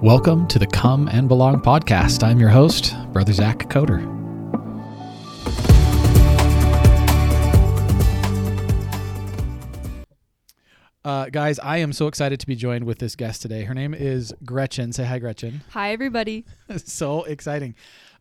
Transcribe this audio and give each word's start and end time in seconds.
Welcome 0.00 0.46
to 0.48 0.58
the 0.58 0.66
Come 0.66 1.08
and 1.08 1.28
Belong 1.28 1.60
podcast. 1.60 2.22
I'm 2.22 2.38
your 2.38 2.50
host, 2.50 2.94
Brother 3.12 3.32
Zach 3.32 3.58
Coder. 3.68 4.18
Uh, 11.04 11.30
guys, 11.30 11.58
I 11.60 11.78
am 11.78 11.92
so 11.92 12.06
excited 12.06 12.38
to 12.40 12.46
be 12.46 12.54
joined 12.54 12.84
with 12.84 12.98
this 12.98 13.16
guest 13.16 13.40
today. 13.40 13.64
Her 13.64 13.72
name 13.72 13.94
is 13.94 14.34
Gretchen. 14.44 14.92
Say 14.92 15.04
hi, 15.04 15.18
Gretchen. 15.18 15.62
Hi, 15.70 15.92
everybody. 15.92 16.44
so 16.84 17.24
exciting. 17.24 17.74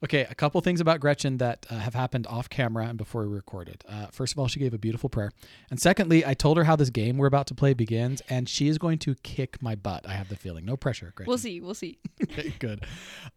Okay, 0.04 0.27
a 0.29 0.36
couple 0.36 0.61
things 0.61 0.79
about 0.79 1.00
Gretchen 1.00 1.38
that 1.38 1.66
uh, 1.71 1.75
have 1.79 1.95
happened 1.95 2.27
off 2.27 2.50
camera 2.50 2.86
and 2.86 3.00
before 3.00 3.27
we 3.27 3.34
recorded. 3.34 3.84
Uh, 3.89 4.05
first 4.11 4.32
of 4.32 4.38
all, 4.38 4.47
she 4.47 4.59
gave 4.59 4.73
a 4.73 4.77
beautiful 4.77 5.09
prayer. 5.09 5.32
And 5.71 5.79
secondly, 5.79 6.23
I 6.23 6.36
told 6.36 6.57
her 6.57 6.66
how 6.66 6.75
this 6.75 6.91
game 6.91 7.18
we're 7.18 7.25
about 7.25 7.47
to 7.47 7.55
play 7.55 7.73
begins, 7.73 8.21
and 8.29 8.47
she 8.47 8.68
is 8.68 8.78
going 8.78 9.00
to 9.00 9.15
kick 9.15 9.60
my 9.60 9.73
butt. 9.73 10.07
I 10.07 10.14
have 10.14 10.29
the 10.29 10.36
feeling. 10.36 10.65
No 10.65 10.78
pressure, 10.78 11.14
Gretchen. 11.15 11.29
We'll 11.29 11.39
see. 11.39 11.61
We'll 11.61 11.73
see. 11.73 11.97
okay, 12.24 12.54
good. 12.60 12.86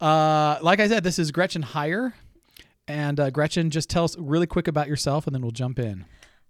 Uh, 0.01 0.59
like 0.61 0.81
I 0.81 0.89
said, 0.89 1.03
this 1.03 1.19
is 1.19 1.31
Gretchen 1.31 1.63
Hyer. 1.63 2.15
And 2.87 3.19
uh, 3.19 3.31
Gretchen, 3.31 3.71
just 3.71 3.89
tell 3.89 4.05
us 4.05 4.19
really 4.19 4.47
quick 4.47 4.69
about 4.69 4.87
yourself, 4.87 5.27
and 5.27 5.35
then 5.35 5.41
we'll 5.41 5.53
jump 5.53 5.79
in. 5.79 6.05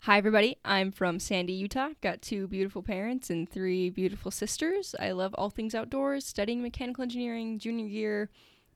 Hi, 0.04 0.16
everybody. 0.16 0.56
I'm 0.65 0.90
from 0.90 1.20
Sandy, 1.20 1.52
Utah. 1.52 1.90
Got 2.01 2.23
two 2.23 2.48
beautiful 2.48 2.82
parents 2.82 3.30
and 3.30 3.48
three 3.48 3.90
beautiful 3.90 4.30
sisters. 4.30 4.95
I 4.98 5.12
love 5.12 5.34
all 5.37 5.51
things 5.51 5.74
outdoors, 5.74 6.27
studying 6.27 6.62
mechanical 6.62 7.02
engineering, 7.02 7.59
junior 7.59 7.87
year, 7.87 8.30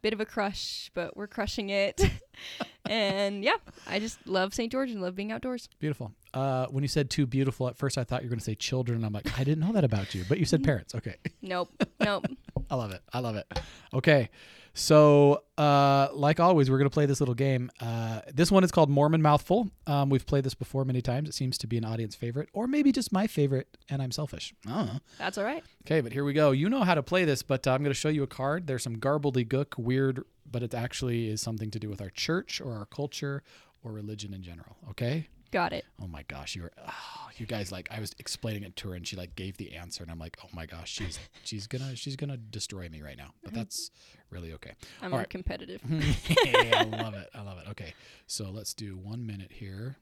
bit 0.05 0.13
of 0.13 0.21
a 0.21 0.27
crush, 0.27 0.91
but 0.93 1.17
we're 1.17 1.27
crushing 1.27 1.71
it. 1.71 1.99
and 2.85 3.43
yeah, 3.43 3.57
I 3.87 3.99
just 3.99 4.19
love 4.27 4.53
St. 4.53 4.71
George 4.71 4.91
and 4.91 5.01
love 5.01 5.17
being 5.17 5.33
outdoors. 5.33 5.71
Beautiful. 5.79 6.13
Uh, 6.35 6.67
when 6.67 6.85
you 6.85 6.89
said 6.89 7.09
too 7.09 7.25
beautiful, 7.25 7.69
at 7.69 7.79
first 7.79 7.97
I 7.97 8.05
thought 8.05 8.21
you 8.21 8.27
were 8.27 8.33
going 8.33 8.39
to 8.39 8.45
say 8.45 8.55
children. 8.55 9.03
I'm 9.03 9.15
like, 9.15 9.39
I 9.41 9.45
didn't 9.45 9.67
know 9.67 9.73
that 9.73 9.83
about 9.83 10.15
you, 10.15 10.23
but 10.29 10.39
you 10.39 10.45
said 10.45 10.63
parents. 10.63 10.95
Okay. 10.95 11.17
Nope. 11.41 11.71
Nope. 12.01 12.27
I 12.71 12.75
love 12.77 12.93
it. 12.93 13.03
I 13.13 13.21
love 13.21 13.37
it. 13.37 13.47
Okay. 13.93 14.31
So, 14.77 15.45
uh, 15.57 16.09
like 16.13 16.41
always, 16.41 16.69
we're 16.69 16.79
going 16.79 16.91
to 16.91 16.95
play 16.95 17.07
this 17.07 17.21
little 17.21 17.37
game. 17.37 17.71
Uh, 17.81 18.23
this 18.33 18.51
one 18.51 18.65
is 18.65 18.73
called 18.73 18.91
Mormon 18.91 19.23
Mouthful. 19.23 19.71
Um, 19.87 20.11
we've 20.11 20.27
played 20.27 20.43
this 20.43 20.55
before 20.55 20.85
many 20.85 21.01
times. 21.01 21.29
It 21.29 21.35
seems 21.35 21.57
to 21.59 21.69
be 21.69 21.79
an 21.79 21.85
audience 21.85 22.17
favorite, 22.17 22.49
or 22.53 22.67
maybe 22.67 22.91
just 22.91 23.13
my 23.13 23.29
favorite, 23.29 23.69
and 23.89 24.03
I'm 24.03 24.11
selfish. 24.11 24.53
Oh. 24.69 24.99
That's 25.17 25.39
all 25.39 25.45
right. 25.45 25.63
Okay, 25.87 26.01
but 26.01 26.13
here 26.13 26.25
we 26.25 26.33
go. 26.33 26.51
You 26.51 26.69
know 26.69 26.83
how 26.83 26.97
to 26.97 27.05
play 27.05 27.25
this, 27.25 27.43
but 27.43 27.69
uh, 27.69 27.71
I'm 27.71 27.83
going 27.83 27.93
to 27.93 27.99
show 27.99 28.09
you 28.09 28.25
a 28.25 28.27
card. 28.27 28.67
There's 28.67 28.83
some 28.83 28.97
garbledy 28.97 29.47
gook, 29.47 29.79
weird, 29.79 30.25
but 30.51 30.65
it 30.65 30.75
actually 30.75 31.29
is 31.29 31.41
something 31.41 31.71
to 31.71 31.79
do 31.79 31.89
with 31.89 32.03
our 32.03 32.11
church 32.11 32.61
or 32.61 32.75
our 32.75 32.87
culture 32.87 33.45
or 33.85 33.93
religion 33.93 34.35
in 34.35 34.43
general. 34.43 34.77
Okay? 34.91 35.29
Got 35.55 35.73
it. 35.73 35.85
Oh 36.03 36.09
my 36.09 36.25
gosh, 36.25 36.57
you're 36.57 36.73
oh, 36.77 36.83
ah, 36.89 37.29
you 37.37 37.47
guys 37.47 37.71
like 37.71 37.87
I 37.89 38.01
was 38.01 38.13
explaining 38.19 38.65
it 38.65 38.75
to 38.75 38.89
her 38.89 38.97
and 38.97 39.07
she 39.07 39.15
like 39.15 39.37
gave 39.37 39.57
the 39.57 39.75
answer 39.75 40.03
and 40.03 40.11
I'm 40.11 40.19
like, 40.19 40.37
"Oh 40.43 40.49
my 40.53 40.67
gosh, 40.67 40.91
she's 40.91 41.17
she's 41.45 41.69
going 41.69 41.89
to 41.89 41.95
she's 41.95 42.17
to 42.17 42.37
destroy 42.37 42.89
me 42.89 43.03
right 43.03 43.17
now." 43.17 43.35
But 43.41 43.53
mm-hmm. 43.53 43.61
that's 43.61 43.93
really 44.31 44.53
okay. 44.55 44.73
I'm 45.01 45.05
All 45.05 45.11
more 45.11 45.19
right. 45.21 45.31
competitive. 45.31 45.81
I 45.89 46.83
love 46.83 47.15
it. 47.15 47.31
I 47.33 47.43
love 47.43 47.59
it. 47.59 47.71
Okay. 47.71 47.95
So, 48.27 48.51
let's 48.51 48.75
do 48.75 48.97
1 48.97 49.25
minute 49.25 49.53
here. 49.53 49.95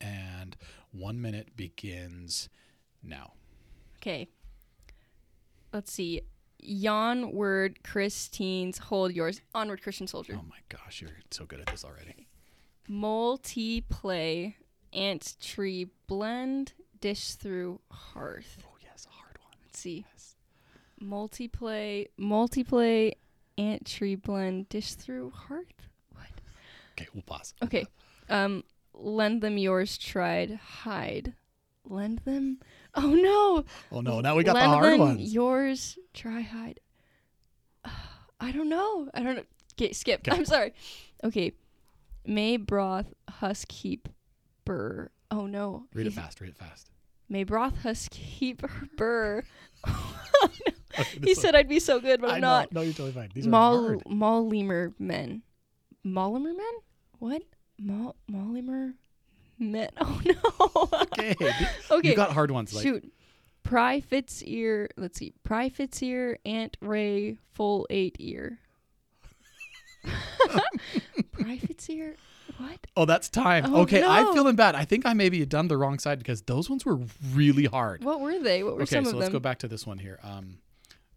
And 0.00 0.56
1 0.90 1.20
minute 1.20 1.54
begins 1.54 2.48
now. 3.04 3.34
Okay. 3.98 4.26
Let's 5.72 5.92
see. 5.92 6.22
Yawn 6.58 7.30
word 7.30 7.84
Christine's 7.84 8.78
hold 8.78 9.12
yours. 9.12 9.40
Onward 9.54 9.80
Christian 9.80 10.08
soldier. 10.08 10.36
Oh 10.36 10.44
my 10.48 10.58
gosh, 10.68 11.00
you're 11.02 11.12
so 11.30 11.44
good 11.44 11.60
at 11.60 11.66
this 11.66 11.84
already. 11.84 12.26
Multi-play 12.88 14.56
ant 14.92 15.34
tree 15.40 15.90
blend 16.06 16.72
dish 17.00 17.32
through 17.34 17.80
hearth. 17.90 18.62
Oh, 18.66 18.76
yes, 18.82 19.06
a 19.10 19.14
hard 19.14 19.38
one. 19.42 19.54
Let's 19.64 19.78
see. 19.78 20.04
Multi-play 21.00 22.08
multi-play 22.16 23.14
ant 23.58 23.86
tree 23.86 24.14
blend 24.14 24.68
dish 24.68 24.94
through 24.94 25.30
hearth. 25.30 25.88
What? 26.12 26.26
Okay, 26.92 27.08
we'll 27.12 27.22
pause. 27.22 27.54
Okay. 27.62 27.84
Um 28.30 28.64
lend 28.94 29.42
them 29.42 29.58
yours 29.58 29.98
tried 29.98 30.52
hide. 30.54 31.34
Lend 31.86 32.20
them 32.20 32.60
Oh 32.94 33.10
no. 33.14 33.64
Oh 33.92 34.00
no, 34.00 34.20
now 34.20 34.36
we 34.36 34.44
got 34.44 34.54
lend 34.54 34.72
the 34.72 34.76
hard 34.76 34.92
them 34.92 35.00
ones. 35.00 35.34
Yours 35.34 35.98
try 36.14 36.40
hide. 36.40 36.80
I 38.40 38.52
don't 38.52 38.68
know. 38.68 39.08
I 39.12 39.22
don't 39.22 39.36
know. 39.36 39.44
Okay, 39.74 39.92
skip. 39.92 40.20
Okay. 40.26 40.36
I'm 40.36 40.44
sorry. 40.44 40.72
Okay. 41.22 41.52
May 42.26 42.56
broth 42.56 43.12
husk 43.28 43.70
heap 43.70 44.08
burr. 44.64 45.10
Oh 45.30 45.46
no. 45.46 45.84
Read 45.94 46.06
it 46.06 46.10
He's- 46.12 46.22
fast, 46.24 46.40
read 46.40 46.50
it 46.50 46.56
fast. 46.58 46.90
May 47.28 47.44
broth 47.44 47.78
husk 47.82 48.12
heap 48.14 48.62
burr. 48.96 49.42
Okay, 49.86 51.04
he 51.14 51.18
this 51.20 51.38
one- 51.38 51.42
said 51.42 51.54
I'd 51.56 51.68
be 51.68 51.80
so 51.80 51.98
good, 52.00 52.20
but 52.20 52.30
I 52.30 52.34
I'm 52.36 52.40
know. 52.42 52.46
not. 52.48 52.72
No, 52.72 52.80
you're 52.82 52.92
totally 52.92 53.12
fine. 53.12 53.30
These 53.34 53.46
are 53.46 53.50
hard. 53.50 54.04
Mollimer 54.04 54.92
men. 54.98 55.42
Mollimer 56.06 56.54
men? 56.56 56.72
What? 57.18 57.42
Mol 57.80 58.14
Mollimer 58.30 58.94
men? 59.58 59.88
Oh 60.00 60.20
no. 60.24 61.00
Okay. 61.02 61.34
okay. 61.90 62.08
You 62.10 62.14
got 62.14 62.32
hard 62.32 62.50
ones 62.50 62.72
like 62.74 62.82
Shoot. 62.84 63.10
Pry 63.64 64.00
Fitz 64.00 64.42
ear. 64.44 64.88
Let's 64.96 65.18
see. 65.18 65.32
Pry 65.42 65.68
Fitz 65.70 66.02
ear. 66.02 66.38
Aunt 66.44 66.76
Ray 66.80 67.38
full 67.54 67.86
eight 67.90 68.16
ear. 68.20 68.58
Ear. 71.88 72.16
What? 72.58 72.86
Oh, 72.96 73.04
that's 73.04 73.28
time. 73.28 73.74
Oh, 73.74 73.82
okay, 73.82 74.02
I'm 74.02 74.32
feeling 74.34 74.56
bad. 74.56 74.74
I 74.74 74.84
think 74.84 75.06
I 75.06 75.12
maybe 75.14 75.44
done 75.46 75.68
the 75.68 75.76
wrong 75.76 75.98
side 75.98 76.18
because 76.18 76.42
those 76.42 76.68
ones 76.68 76.84
were 76.84 77.00
really 77.32 77.64
hard. 77.64 78.04
What 78.04 78.20
were 78.20 78.38
they? 78.38 78.62
What 78.62 78.76
were 78.76 78.82
okay, 78.82 78.96
some 78.96 79.04
so 79.04 79.12
of 79.12 79.16
let's 79.16 79.32
go 79.32 79.40
back 79.40 79.58
to 79.60 79.68
this 79.68 79.86
one 79.86 79.98
here. 79.98 80.18
Um, 80.22 80.58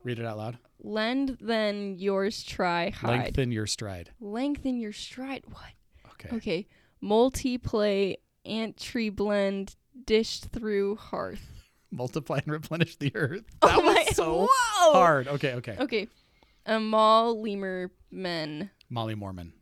read 0.04 0.20
it 0.20 0.26
out 0.26 0.38
loud. 0.38 0.58
Lend 0.82 1.38
then 1.42 1.98
yours 1.98 2.44
try 2.44 2.90
hide. 2.92 3.10
Lengthen 3.10 3.52
your 3.52 3.68
stride. 3.68 4.12
Lengthen 4.20 4.80
your 4.80 4.94
stride. 4.94 5.44
What? 5.50 6.12
Okay. 6.14 6.36
Okay. 6.36 6.68
Multiplay 7.04 8.16
ant 8.46 8.78
tree 8.78 9.10
blend 9.10 9.76
dished 10.06 10.48
through 10.52 10.96
hearth. 10.96 11.52
Multiply 11.92 12.40
and 12.44 12.52
replenish 12.52 12.98
the 12.98 13.12
earth. 13.16 13.44
Oh 13.62 13.68
That 13.68 13.84
was 13.84 14.16
so 14.16 14.48
Whoa! 14.50 14.94
hard. 14.94 15.28
Okay, 15.28 15.54
okay. 15.56 15.78
Okay. 15.80 16.08
Amal 16.66 17.42
lemur 17.42 17.92
men. 18.12 18.72
Molly 18.90 19.16
Mormon. 19.16 19.54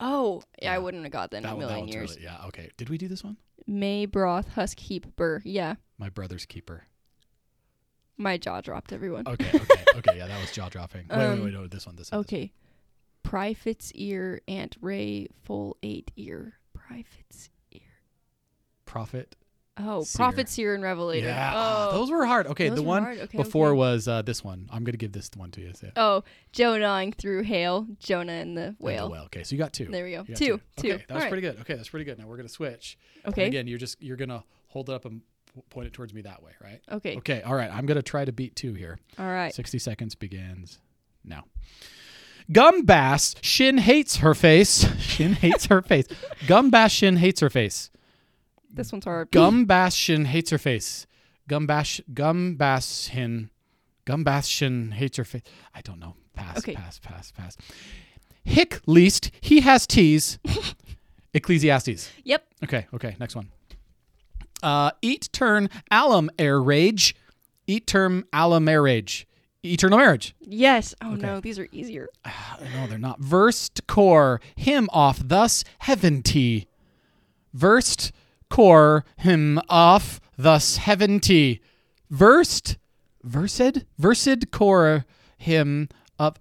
Oh, 0.00 0.42
yeah, 0.62 0.72
I 0.72 0.78
wouldn't 0.78 1.02
have 1.02 1.12
got 1.12 1.30
that 1.32 1.38
in 1.38 1.44
a 1.44 1.48
one. 1.50 1.58
Million 1.58 1.80
one's 1.80 1.94
years. 1.94 2.10
really. 2.12 2.22
Yeah. 2.24 2.46
Okay. 2.46 2.70
Did 2.76 2.88
we 2.88 2.98
do 2.98 3.08
this 3.08 3.24
one? 3.24 3.36
May 3.66 4.06
broth 4.06 4.48
husk 4.50 4.78
heap 4.78 5.16
burr. 5.16 5.42
Yeah, 5.44 5.74
My 5.98 6.08
brother's 6.08 6.46
keeper. 6.46 6.84
my 8.16 8.36
jaw 8.38 8.60
dropped. 8.60 8.92
Everyone. 8.92 9.26
Okay. 9.26 9.50
Okay. 9.54 9.84
okay. 9.96 10.12
Yeah, 10.18 10.26
that 10.28 10.40
was 10.40 10.50
jaw 10.52 10.68
dropping. 10.68 11.06
Wait, 11.10 11.18
wait, 11.18 11.24
Um, 11.26 11.44
wait. 11.44 11.52
No, 11.52 11.66
this 11.66 11.86
one. 11.86 11.96
This 11.96 12.10
one. 12.12 12.20
this 12.20 12.26
Okay. 12.26 12.52
Pryfit's 13.24 13.92
ear, 13.92 14.40
Aunt 14.48 14.76
Ray, 14.80 15.26
full 15.44 15.76
eight 15.82 16.10
ear. 16.16 16.54
Pryfit's 16.76 17.50
ear. 17.72 17.80
one. 17.82 18.84
Prophet. 18.86 19.36
Oh, 19.80 20.02
Seer. 20.02 20.18
Prophet, 20.18 20.48
Seer, 20.48 20.74
and 20.74 20.82
Revelator. 20.82 21.26
Yeah. 21.26 21.52
Oh, 21.54 21.92
Those 21.92 22.10
were 22.10 22.26
hard. 22.26 22.46
Okay. 22.48 22.68
Those 22.68 22.76
the 22.78 22.82
one. 22.82 23.04
Okay, 23.06 23.36
before 23.36 23.68
okay. 23.68 23.76
was 23.78 24.08
uh, 24.08 24.22
this 24.22 24.42
one. 24.42 24.68
I'm 24.72 24.84
gonna 24.84 24.96
give 24.96 25.12
this 25.12 25.30
one 25.36 25.50
to 25.52 25.60
you. 25.60 25.72
So, 25.74 25.90
oh, 25.96 26.24
gnawing 26.56 27.12
through 27.12 27.42
hail. 27.42 27.86
Jonah 27.98 28.32
and 28.32 28.56
the 28.56 28.62
and 28.62 28.76
the 28.78 28.84
whale. 28.84 29.10
whale. 29.10 29.22
Okay, 29.24 29.42
so 29.44 29.54
you 29.54 29.58
got 29.58 29.72
two. 29.72 29.86
There 29.86 30.04
we 30.04 30.12
go. 30.12 30.24
Two. 30.24 30.34
Two. 30.34 30.92
Okay, 30.94 31.04
that 31.08 31.08
was 31.08 31.10
All 31.10 31.18
right. 31.18 31.28
pretty 31.28 31.42
good. 31.42 31.60
Okay, 31.60 31.74
that's 31.74 31.88
pretty 31.88 32.04
good. 32.04 32.18
Now 32.18 32.26
we're 32.26 32.36
gonna 32.36 32.48
switch. 32.48 32.98
And 33.24 33.32
Okay. 33.34 33.46
again, 33.46 33.66
you're 33.66 33.78
just 33.78 34.02
you're 34.02 34.16
gonna 34.16 34.44
hold 34.68 34.88
it 34.90 34.94
up 34.94 35.04
and 35.04 35.22
point 35.70 35.86
it 35.86 35.92
towards 35.92 36.14
me 36.14 36.22
that 36.22 36.42
way, 36.42 36.52
right? 36.62 36.80
Okay. 36.90 37.16
Okay. 37.18 37.42
All 37.42 37.54
right. 37.54 37.70
I'm 37.72 37.86
gonna 37.86 38.02
try 38.02 38.24
to 38.24 38.32
beat 38.32 38.56
two 38.56 38.74
here. 38.74 38.98
All 39.18 39.26
right. 39.26 39.52
60 39.54 39.78
seconds 39.78 40.14
begins 40.14 40.78
now. 41.24 41.44
Gumbass 42.50 43.36
Shin 43.42 43.78
hates 43.78 44.16
her 44.18 44.34
face. 44.34 44.86
Shin 44.98 45.34
hates 45.34 45.66
her 45.66 45.82
face. 45.82 46.06
Gumbass 46.46 46.90
Shin 46.90 47.16
hates 47.16 47.40
her 47.40 47.50
face. 47.50 47.90
This 48.78 48.92
one's 48.92 49.04
hard. 49.04 49.32
Gumbass 49.32 49.96
Shin 49.96 50.24
hates 50.26 50.50
her 50.50 50.58
face. 50.58 51.06
Gumbash 51.50 52.00
Gumbass 52.14 53.10
Shin 53.10 53.50
Gumbass 54.06 54.92
hates 54.94 55.16
her 55.16 55.24
face. 55.24 55.42
I 55.74 55.80
don't 55.80 55.98
know. 55.98 56.14
Pass. 56.32 56.58
Okay. 56.58 56.74
Pass. 56.74 57.00
Pass. 57.00 57.32
Pass. 57.32 57.56
Hick 58.44 58.80
least 58.86 59.32
he 59.40 59.60
has 59.62 59.84
teas. 59.86 60.38
Ecclesiastes. 61.34 62.08
Yep. 62.22 62.44
Okay, 62.64 62.86
okay, 62.94 63.16
next 63.18 63.34
one. 63.34 63.50
Uh, 64.62 64.92
eat 65.02 65.28
turn 65.32 65.68
alum 65.90 66.30
air 66.38 66.60
rage. 66.62 67.16
Eat 67.66 67.86
term 67.88 68.24
alum 68.32 68.68
air 68.68 68.82
rage. 68.82 69.26
Eternal 69.64 69.98
marriage. 69.98 70.36
Yes. 70.40 70.94
Oh 71.02 71.14
Okay. 71.14 71.26
no, 71.26 71.40
these 71.40 71.58
are 71.58 71.66
easier. 71.72 72.08
No, 72.74 72.86
they're 72.86 72.96
not. 72.98 73.18
Versed 73.20 73.86
core 73.88 74.40
him 74.56 74.88
off 74.92 75.20
thus 75.22 75.64
heaven 75.80 76.22
tea. 76.22 76.68
Versed 77.52 78.12
core 78.50 79.04
him 79.16 79.60
off 79.68 80.20
thus 80.36 80.76
heaven 80.78 81.20
tea. 81.20 81.60
Versed 82.10 82.76
versed 83.22 83.84
versed 83.98 84.50
core 84.50 85.04
him 85.36 85.88
up. 86.18 86.38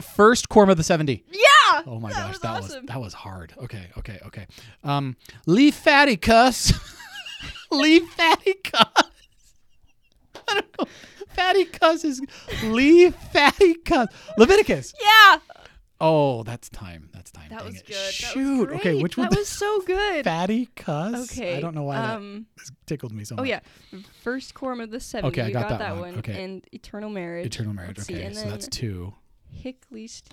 First 0.00 0.48
quorum 0.48 0.70
of 0.70 0.76
the 0.76 0.82
seventy. 0.84 1.24
Yeah. 1.30 1.82
Oh 1.86 2.00
my 2.00 2.10
That 2.10 2.16
gosh, 2.16 2.28
was 2.30 2.38
that 2.40 2.48
awesome. 2.50 2.80
was 2.82 2.88
that 2.88 3.00
was 3.00 3.14
hard. 3.14 3.52
Okay, 3.58 3.86
okay, 3.98 4.18
okay. 4.26 4.46
Um, 4.82 5.16
leave 5.46 5.74
fatty 5.74 6.16
cuss. 6.16 6.72
leave 7.70 8.04
fatty 8.10 8.54
cuss. 8.64 8.86
I 10.48 10.54
don't 10.54 10.78
know. 10.78 10.86
fatty 11.28 11.64
cuss 11.66 12.04
is 12.04 12.20
leave 12.64 13.14
fatty 13.14 13.74
cuss. 13.84 14.08
Leviticus. 14.38 14.94
Yeah, 15.00 15.38
Oh, 16.00 16.42
that's 16.44 16.68
time. 16.70 17.10
That's 17.12 17.30
time. 17.30 17.50
that 17.50 17.58
Dang 17.58 17.66
was 17.66 17.76
it. 17.76 17.86
good. 17.86 17.94
That 17.94 18.06
was 18.06 18.14
Shoot. 18.14 18.70
okay, 18.70 19.02
which 19.02 19.16
one? 19.16 19.28
That 19.28 19.38
was 19.38 19.48
so 19.48 19.80
good. 19.82 20.24
fatty 20.24 20.66
cuss. 20.74 21.30
Okay. 21.32 21.56
I 21.56 21.60
don't 21.60 21.74
know 21.74 21.82
why 21.82 21.96
that 21.96 22.16
um, 22.16 22.46
this 22.56 22.70
tickled 22.86 23.12
me 23.12 23.24
so 23.24 23.34
Oh 23.36 23.42
much. 23.42 23.48
yeah, 23.48 23.60
first 24.22 24.54
quorum 24.54 24.80
of 24.80 24.90
the 24.90 25.00
seventy. 25.00 25.40
Okay, 25.40 25.48
I 25.48 25.52
got 25.52 25.68
got, 25.68 25.78
that 25.78 25.96
one. 25.98 26.18
Okay. 26.18 26.42
And 26.42 26.64
eternal 26.72 27.10
marriage. 27.10 27.46
Eternal 27.46 27.74
marriage. 27.74 27.98
Let's 27.98 28.10
Okay, 28.10 28.32
so 28.32 28.48
that's 28.48 28.64
then 28.64 28.70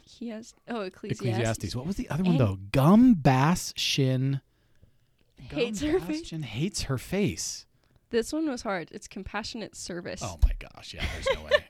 he 0.04 0.30
has. 0.30 0.54
Oh, 0.70 0.82
Ecclesiastes. 0.82 1.22
Ecclesiastes. 1.26 1.76
What 1.76 1.86
was 1.86 1.96
the 1.98 2.10
other 2.10 2.24
one 2.24 2.34
And- 2.34 2.40
though? 2.40 2.58
Gum 2.72 3.14
bass 3.16 3.74
shin. 3.76 4.42
Hates 5.52 5.82
Gum 5.82 5.90
her 5.92 6.00
bass 6.00 6.08
face. 6.08 6.28
Shin 6.28 6.44
hates 6.44 6.84
her 6.84 6.98
face. 6.98 7.66
This 8.10 8.32
one 8.32 8.50
was 8.50 8.62
hard. 8.62 8.90
It's 8.92 9.08
compassionate 9.08 9.76
service. 9.76 10.22
Oh 10.24 10.40
my 10.44 10.52
gosh. 10.60 10.94
Yeah. 10.94 11.04
There's 11.14 11.28
no 11.38 11.44
way. 11.44 11.52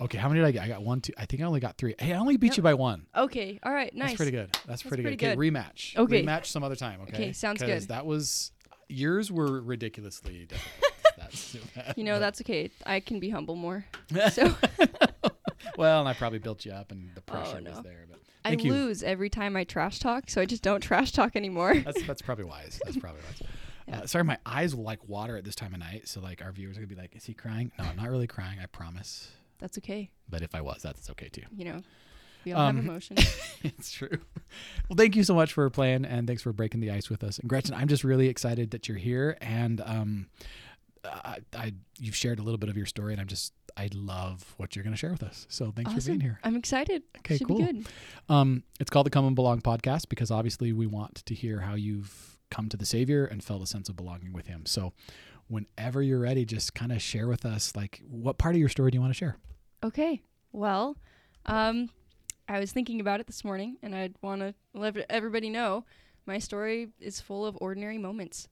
Okay, 0.00 0.16
how 0.18 0.28
many 0.28 0.40
did 0.40 0.46
I 0.46 0.50
get? 0.52 0.62
I 0.62 0.68
got 0.68 0.82
one, 0.82 1.00
two. 1.00 1.12
I 1.18 1.26
think 1.26 1.42
I 1.42 1.44
only 1.46 1.60
got 1.60 1.76
three. 1.76 1.94
Hey, 1.98 2.12
I 2.14 2.18
only 2.18 2.36
beat 2.38 2.48
Yep. 2.52 2.56
you 2.56 2.62
by 2.62 2.74
one. 2.74 3.06
Okay. 3.14 3.60
All 3.62 3.72
right. 3.72 3.94
Nice. 3.94 4.08
That's 4.10 4.16
pretty 4.16 4.30
good. 4.32 4.56
That's, 4.66 4.82
pretty, 4.82 5.02
pretty 5.02 5.16
good. 5.16 5.36
good. 5.36 5.38
Okay, 5.38 5.50
rematch. 5.50 5.96
Okay. 5.96 6.22
Rematch 6.24 6.46
some 6.46 6.62
other 6.62 6.76
time. 6.76 7.00
Okay. 7.02 7.12
Okay, 7.14 7.32
sounds 7.32 7.62
good. 7.62 7.82
That 7.88 8.06
was 8.06 8.52
yours 8.88 9.30
were 9.30 9.60
ridiculously 9.60 10.46
difficult. 10.48 10.92
That's 11.18 11.52
too 11.52 11.60
bad. 11.74 11.94
You 11.98 12.04
know, 12.04 12.18
that's 12.18 12.40
okay. 12.40 12.70
I 12.86 13.00
can 13.00 13.20
be 13.20 13.28
humble 13.30 13.56
more. 13.56 13.84
So 14.32 14.54
well, 15.76 16.00
and 16.00 16.08
I 16.08 16.14
probably 16.14 16.38
built 16.38 16.64
you 16.64 16.72
up, 16.72 16.90
and 16.90 17.10
the 17.14 17.20
Oh, 17.20 17.32
pressure 17.32 17.56
was 17.62 17.76
no. 17.76 17.82
there. 17.82 18.06
But 18.08 18.20
I 18.44 18.52
you. 18.52 18.72
lose 18.72 19.02
every 19.02 19.28
time 19.28 19.56
I 19.56 19.64
trash 19.64 19.98
talk, 19.98 20.28
so 20.30 20.40
I 20.40 20.46
just 20.46 20.62
don't 20.62 20.80
trash 20.80 21.12
talk 21.12 21.36
anymore. 21.36 21.74
That's 21.78 22.02
that's 22.04 22.22
probably 22.22 22.44
wise. 22.46 22.80
That's 22.84 22.96
probably 22.96 23.20
wise. 23.22 23.42
Yeah. 23.88 24.00
Uh, 24.02 24.06
sorry, 24.06 24.22
my 24.22 24.38
eyes 24.46 24.76
will 24.76 24.84
like 24.84 25.08
water 25.08 25.36
at 25.36 25.42
this 25.44 25.56
time 25.56 25.72
of 25.74 25.80
night. 25.80 26.06
So 26.06 26.20
like 26.20 26.42
our 26.42 26.52
viewers 26.52 26.76
are 26.76 26.80
gonna 26.80 26.86
be 26.86 26.94
like, 26.94 27.16
"Is 27.16 27.24
he 27.24 27.34
crying?" 27.34 27.72
No, 27.76 27.84
I'm 27.86 27.96
not 27.96 28.08
really 28.08 28.28
crying. 28.28 28.58
I 28.62 28.66
promise. 28.66 29.28
That's 29.60 29.78
okay. 29.78 30.10
But 30.28 30.42
if 30.42 30.54
I 30.54 30.60
was, 30.60 30.82
that's 30.82 31.10
okay 31.10 31.28
too. 31.28 31.42
You 31.54 31.64
know, 31.66 31.82
we 32.44 32.52
all 32.52 32.62
Um, 32.62 32.76
have 32.76 32.84
emotion. 32.84 33.16
it's 33.62 33.92
true. 33.92 34.18
Well, 34.88 34.96
thank 34.96 35.16
you 35.16 35.22
so 35.24 35.34
much 35.34 35.52
for 35.52 35.68
playing, 35.70 36.04
and 36.04 36.26
thanks 36.26 36.42
for 36.42 36.52
breaking 36.52 36.80
the 36.80 36.90
ice 36.90 37.08
with 37.10 37.22
us. 37.22 37.38
And 37.38 37.48
Gretchen, 37.48 37.74
I'm 37.74 37.88
just 37.88 38.04
really 38.04 38.28
excited 38.28 38.70
that 38.72 38.88
you're 38.88 38.98
here, 38.98 39.36
and 39.40 39.80
um, 39.84 40.26
I, 41.04 41.38
I 41.54 41.74
you've 41.98 42.16
shared 42.16 42.38
a 42.38 42.42
little 42.42 42.58
bit 42.58 42.68
of 42.68 42.76
your 42.76 42.86
story, 42.86 43.12
and 43.12 43.20
I'm 43.20 43.26
just 43.28 43.52
I 43.76 43.88
love 43.94 44.54
what 44.56 44.74
you're 44.74 44.82
going 44.82 44.92
to 44.94 44.98
share 44.98 45.12
with 45.12 45.22
us. 45.22 45.46
So 45.48 45.70
thanks 45.74 45.92
for 45.94 46.00
being 46.04 46.20
here. 46.20 46.40
I'm 46.42 46.56
excited. 46.56 47.02
Okay, 47.18 47.36
Should 47.38 47.46
cool. 47.48 47.58
be 47.58 47.64
good. 47.66 47.86
Um, 48.28 48.64
it's 48.80 48.90
called 48.90 49.06
the 49.06 49.10
Come 49.10 49.26
and 49.26 49.36
Belong 49.36 49.60
podcast 49.60 50.08
because 50.08 50.30
obviously 50.30 50.72
we 50.72 50.86
want 50.86 51.24
to 51.26 51.34
hear 51.34 51.60
how 51.60 51.74
you've 51.74 52.36
come 52.50 52.68
to 52.68 52.76
the 52.76 52.84
Savior 52.84 53.24
and 53.24 53.44
felt 53.44 53.62
a 53.62 53.66
sense 53.66 53.88
of 53.88 53.94
belonging 53.96 54.32
with 54.32 54.48
Him. 54.48 54.66
So, 54.66 54.92
whenever 55.50 56.00
you're 56.02 56.20
ready, 56.20 56.44
just 56.44 56.74
kind 56.74 56.92
of 56.92 57.02
share 57.02 57.26
with 57.28 57.44
us 57.44 57.74
like 57.74 58.00
what 58.08 58.38
part 58.38 58.54
of 58.54 58.60
your 58.60 58.68
story 58.68 58.90
do 58.90 58.96
you 58.96 59.00
want 59.00 59.12
to 59.12 59.18
share? 59.18 59.36
Okay. 59.82 60.22
Well, 60.52 60.96
um, 61.46 61.90
I 62.48 62.58
was 62.60 62.72
thinking 62.72 63.00
about 63.00 63.20
it 63.20 63.26
this 63.26 63.44
morning, 63.44 63.76
and 63.82 63.94
I'd 63.94 64.14
want 64.22 64.40
to 64.40 64.54
let 64.74 64.96
everybody 65.10 65.50
know 65.50 65.84
my 66.26 66.38
story 66.38 66.88
is 67.00 67.20
full 67.20 67.44
of 67.44 67.56
ordinary 67.60 67.98
moments. 67.98 68.48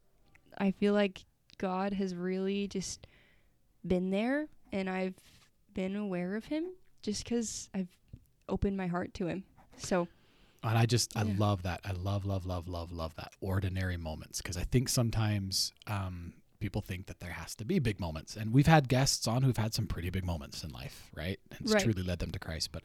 I 0.59 0.73
feel 0.73 0.93
like 0.93 1.25
God 1.59 1.93
has 1.93 2.15
really 2.15 2.67
just 2.69 3.07
been 3.87 4.11
there, 4.11 4.49
and 4.73 4.91
I've 4.91 5.15
been 5.75 5.97
aware 5.97 6.35
of 6.37 6.47
Him 6.47 6.65
just 7.03 7.25
because 7.25 7.69
I've 7.75 7.89
opened 8.49 8.77
my 8.77 8.87
heart 8.87 9.15
to 9.15 9.27
Him. 9.27 9.45
So, 9.77 10.09
And 10.65 10.77
I 10.77 10.87
just 10.87 11.17
I 11.17 11.23
love 11.23 11.63
that. 11.63 11.81
I 11.85 11.93
love 11.93 12.25
love 12.25 12.47
love 12.47 12.69
love 12.69 12.91
love 12.91 13.15
that 13.17 13.33
ordinary 13.41 13.97
moments 13.97 14.41
because 14.41 14.57
I 14.57 14.63
think 14.65 14.89
sometimes 14.89 15.73
um, 15.87 16.33
people 16.61 16.81
think 16.83 17.07
that 17.07 17.21
there 17.21 17.31
has 17.33 17.55
to 17.57 17.65
be 17.65 17.79
big 17.79 18.01
moments, 18.01 18.37
and 18.37 18.53
we've 18.53 18.67
had 18.67 18.89
guests 18.89 19.27
on 19.29 19.43
who've 19.43 19.57
had 19.57 19.75
some 19.75 19.87
pretty 19.87 20.11
big 20.11 20.25
moments 20.25 20.65
in 20.65 20.71
life, 20.71 21.09
right? 21.15 21.39
And 21.51 21.61
it's 21.61 21.73
Right. 21.75 21.83
truly 21.83 22.03
led 22.03 22.19
them 22.19 22.31
to 22.33 22.39
Christ, 22.39 22.73
but. 22.73 22.83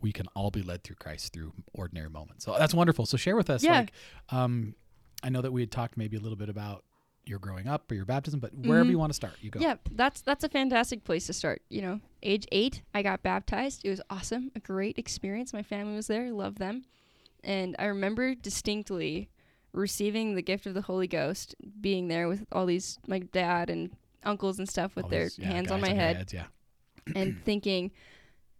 We 0.00 0.12
can 0.12 0.26
all 0.34 0.50
be 0.50 0.60
led 0.60 0.82
through 0.84 0.96
Christ 0.96 1.32
through 1.32 1.54
ordinary 1.72 2.10
moments. 2.10 2.44
So 2.44 2.54
that's 2.58 2.74
wonderful. 2.74 3.06
So 3.06 3.16
share 3.16 3.36
with 3.36 3.48
us. 3.48 3.62
Yeah. 3.64 3.78
Like, 3.78 3.92
um, 4.28 4.74
I 5.22 5.30
know 5.30 5.40
that 5.40 5.50
we 5.50 5.62
had 5.62 5.70
talked 5.70 5.96
maybe 5.96 6.14
a 6.18 6.20
little 6.20 6.36
bit 6.36 6.50
about 6.50 6.84
your 7.24 7.38
growing 7.38 7.68
up 7.68 7.90
or 7.90 7.94
your 7.94 8.04
baptism, 8.04 8.38
but 8.38 8.52
wherever 8.54 8.84
Mhm. 8.86 8.90
you 8.90 8.98
want 8.98 9.08
to 9.10 9.14
start, 9.14 9.32
you 9.40 9.48
go. 9.50 9.60
yeah, 9.60 9.76
that's 9.92 10.20
that's 10.20 10.44
a 10.44 10.50
fantastic 10.50 11.04
place 11.04 11.24
to 11.28 11.32
start. 11.32 11.62
You 11.70 11.80
know, 11.80 12.00
age 12.22 12.46
eight, 12.52 12.82
I 12.92 13.00
got 13.02 13.22
baptized. 13.22 13.82
It 13.82 13.88
was 13.88 14.02
awesome, 14.10 14.50
a 14.54 14.60
great 14.60 14.98
experience. 14.98 15.54
My 15.54 15.62
family 15.62 15.94
was 15.94 16.08
there, 16.08 16.30
loved 16.32 16.58
them, 16.58 16.84
and 17.42 17.74
I 17.78 17.86
remember 17.86 18.34
distinctly 18.34 19.30
receiving 19.74 20.34
the 20.34 20.42
gift 20.42 20.66
of 20.66 20.72
the 20.74 20.80
Holy 20.82 21.06
Ghost, 21.06 21.54
being 21.80 22.08
there 22.08 22.28
with 22.28 22.46
all 22.52 22.64
these 22.64 22.98
my 23.06 23.18
dad 23.18 23.68
and 23.68 23.90
uncles 24.22 24.58
and 24.58 24.68
stuff 24.68 24.96
with 24.96 25.04
All 25.04 25.10
their 25.10 25.24
these, 25.24 25.38
yeah, 25.38 25.48
hands 25.48 25.70
on 25.70 25.80
my 25.82 25.88
your 25.88 25.96
head, 25.96 26.16
heads, 26.16 26.32
yeah. 26.32 26.44
and 27.14 27.36
thinking. 27.44 27.90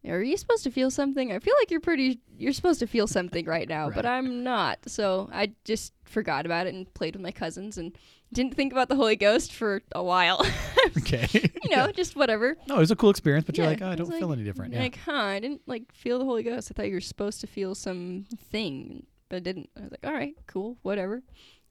Are 0.06 0.22
you 0.22 0.37
supposed 0.37 0.64
to 0.64 0.70
feel 0.70 0.90
something? 0.90 1.32
I 1.32 1.38
feel 1.38 1.55
like 1.58 1.70
you're 1.70 1.81
pretty. 1.81 2.20
You're 2.37 2.52
supposed 2.52 2.78
to 2.81 2.87
feel 2.87 3.06
something 3.06 3.46
right 3.46 3.66
now, 3.66 3.88
but 3.88 4.05
I'm 4.05 4.44
not. 4.44 4.81
So 4.87 5.31
I 5.32 5.52
just 5.64 5.94
forgot 6.05 6.44
about 6.44 6.66
it 6.66 6.75
and 6.75 6.93
played 6.93 7.14
with 7.16 7.22
my 7.22 7.31
cousins 7.31 7.78
and 7.78 7.96
didn't 8.31 8.55
think 8.55 8.70
about 8.72 8.90
the 8.90 8.96
Holy 8.96 9.16
Ghost 9.16 9.50
for 9.55 9.81
a 9.93 10.02
while. 10.02 10.44
Okay. 10.99 11.26
you 11.64 11.75
know, 11.75 11.90
just 11.96 12.14
whatever. 12.14 12.56
no, 12.69 12.76
it 12.76 12.81
was 12.81 12.90
a 12.90 12.96
cool 12.96 13.08
experience, 13.08 13.46
but 13.46 13.56
you're 13.56 13.66
like, 13.66 13.81
oh, 13.81 13.88
I 13.88 13.94
don't 13.94 14.11
feel 14.12 14.32
any 14.34 14.44
different. 14.44 14.75
Yeah. 14.75 14.81
Like, 14.82 14.99
huh? 14.99 15.12
I 15.12 15.40
didn't 15.40 15.62
like 15.66 15.90
feel 15.93 16.19
the 16.19 16.26
Holy 16.26 16.43
Ghost. 16.43 16.70
I 16.70 16.75
thought 16.75 16.88
you 16.88 16.94
were 16.94 17.00
supposed 17.00 17.40
to 17.40 17.46
feel 17.46 17.75
something, 17.75 19.06
but 19.29 19.37
I 19.37 19.41
didn't. 19.41 19.71
I 19.76 19.82
was 19.82 19.91
like, 19.91 20.05
all 20.05 20.12
right, 20.12 20.35
cool, 20.47 20.79
whatever. 20.82 21.23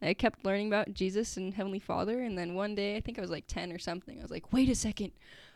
I 0.01 0.13
kept 0.13 0.43
learning 0.43 0.67
about 0.67 0.93
Jesus 0.93 1.37
and 1.37 1.53
Heavenly 1.53 1.79
Father, 1.79 2.21
and 2.21 2.37
then 2.37 2.55
one 2.55 2.75
day, 2.75 2.97
I 2.97 3.01
think 3.01 3.17
I 3.17 3.21
was 3.21 3.31
like 3.31 3.47
ten 3.47 3.71
or 3.71 3.79
something. 3.79 4.19
I 4.19 4.21
was 4.21 4.31
like, 4.31 4.51
wait 4.51 4.69
a 4.69 4.75
second, 4.75 5.13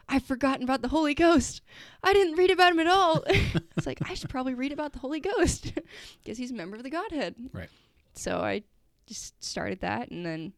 I've 0.09 0.23
forgotten 0.23 0.63
about 0.63 0.81
the 0.81 0.87
Holy 0.87 1.13
Ghost. 1.13 1.61
I 2.01 2.13
didn't 2.13 2.35
read 2.35 2.51
about 2.51 2.71
him 2.71 2.79
at 2.79 2.87
all. 2.87 3.23
it's 3.27 3.85
like 3.85 3.99
I 4.09 4.13
should 4.13 4.29
probably 4.29 4.53
read 4.53 4.71
about 4.71 4.93
the 4.93 4.99
Holy 4.99 5.19
Ghost 5.19 5.73
because 6.23 6.37
he's 6.37 6.51
a 6.51 6.55
member 6.55 6.77
of 6.77 6.83
the 6.83 6.89
Godhead. 6.89 7.35
Right. 7.51 7.69
So 8.13 8.39
I 8.39 8.63
just 9.05 9.43
started 9.43 9.81
that, 9.81 10.09
and 10.11 10.25
then 10.25 10.53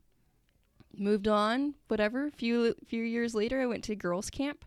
moved 0.95 1.27
on. 1.27 1.75
Whatever. 1.87 2.27
A 2.27 2.31
few 2.31 2.75
few 2.87 3.03
years 3.03 3.33
later, 3.33 3.59
I 3.59 3.65
went 3.65 3.83
to 3.85 3.95
girls' 3.95 4.29
camp, 4.29 4.65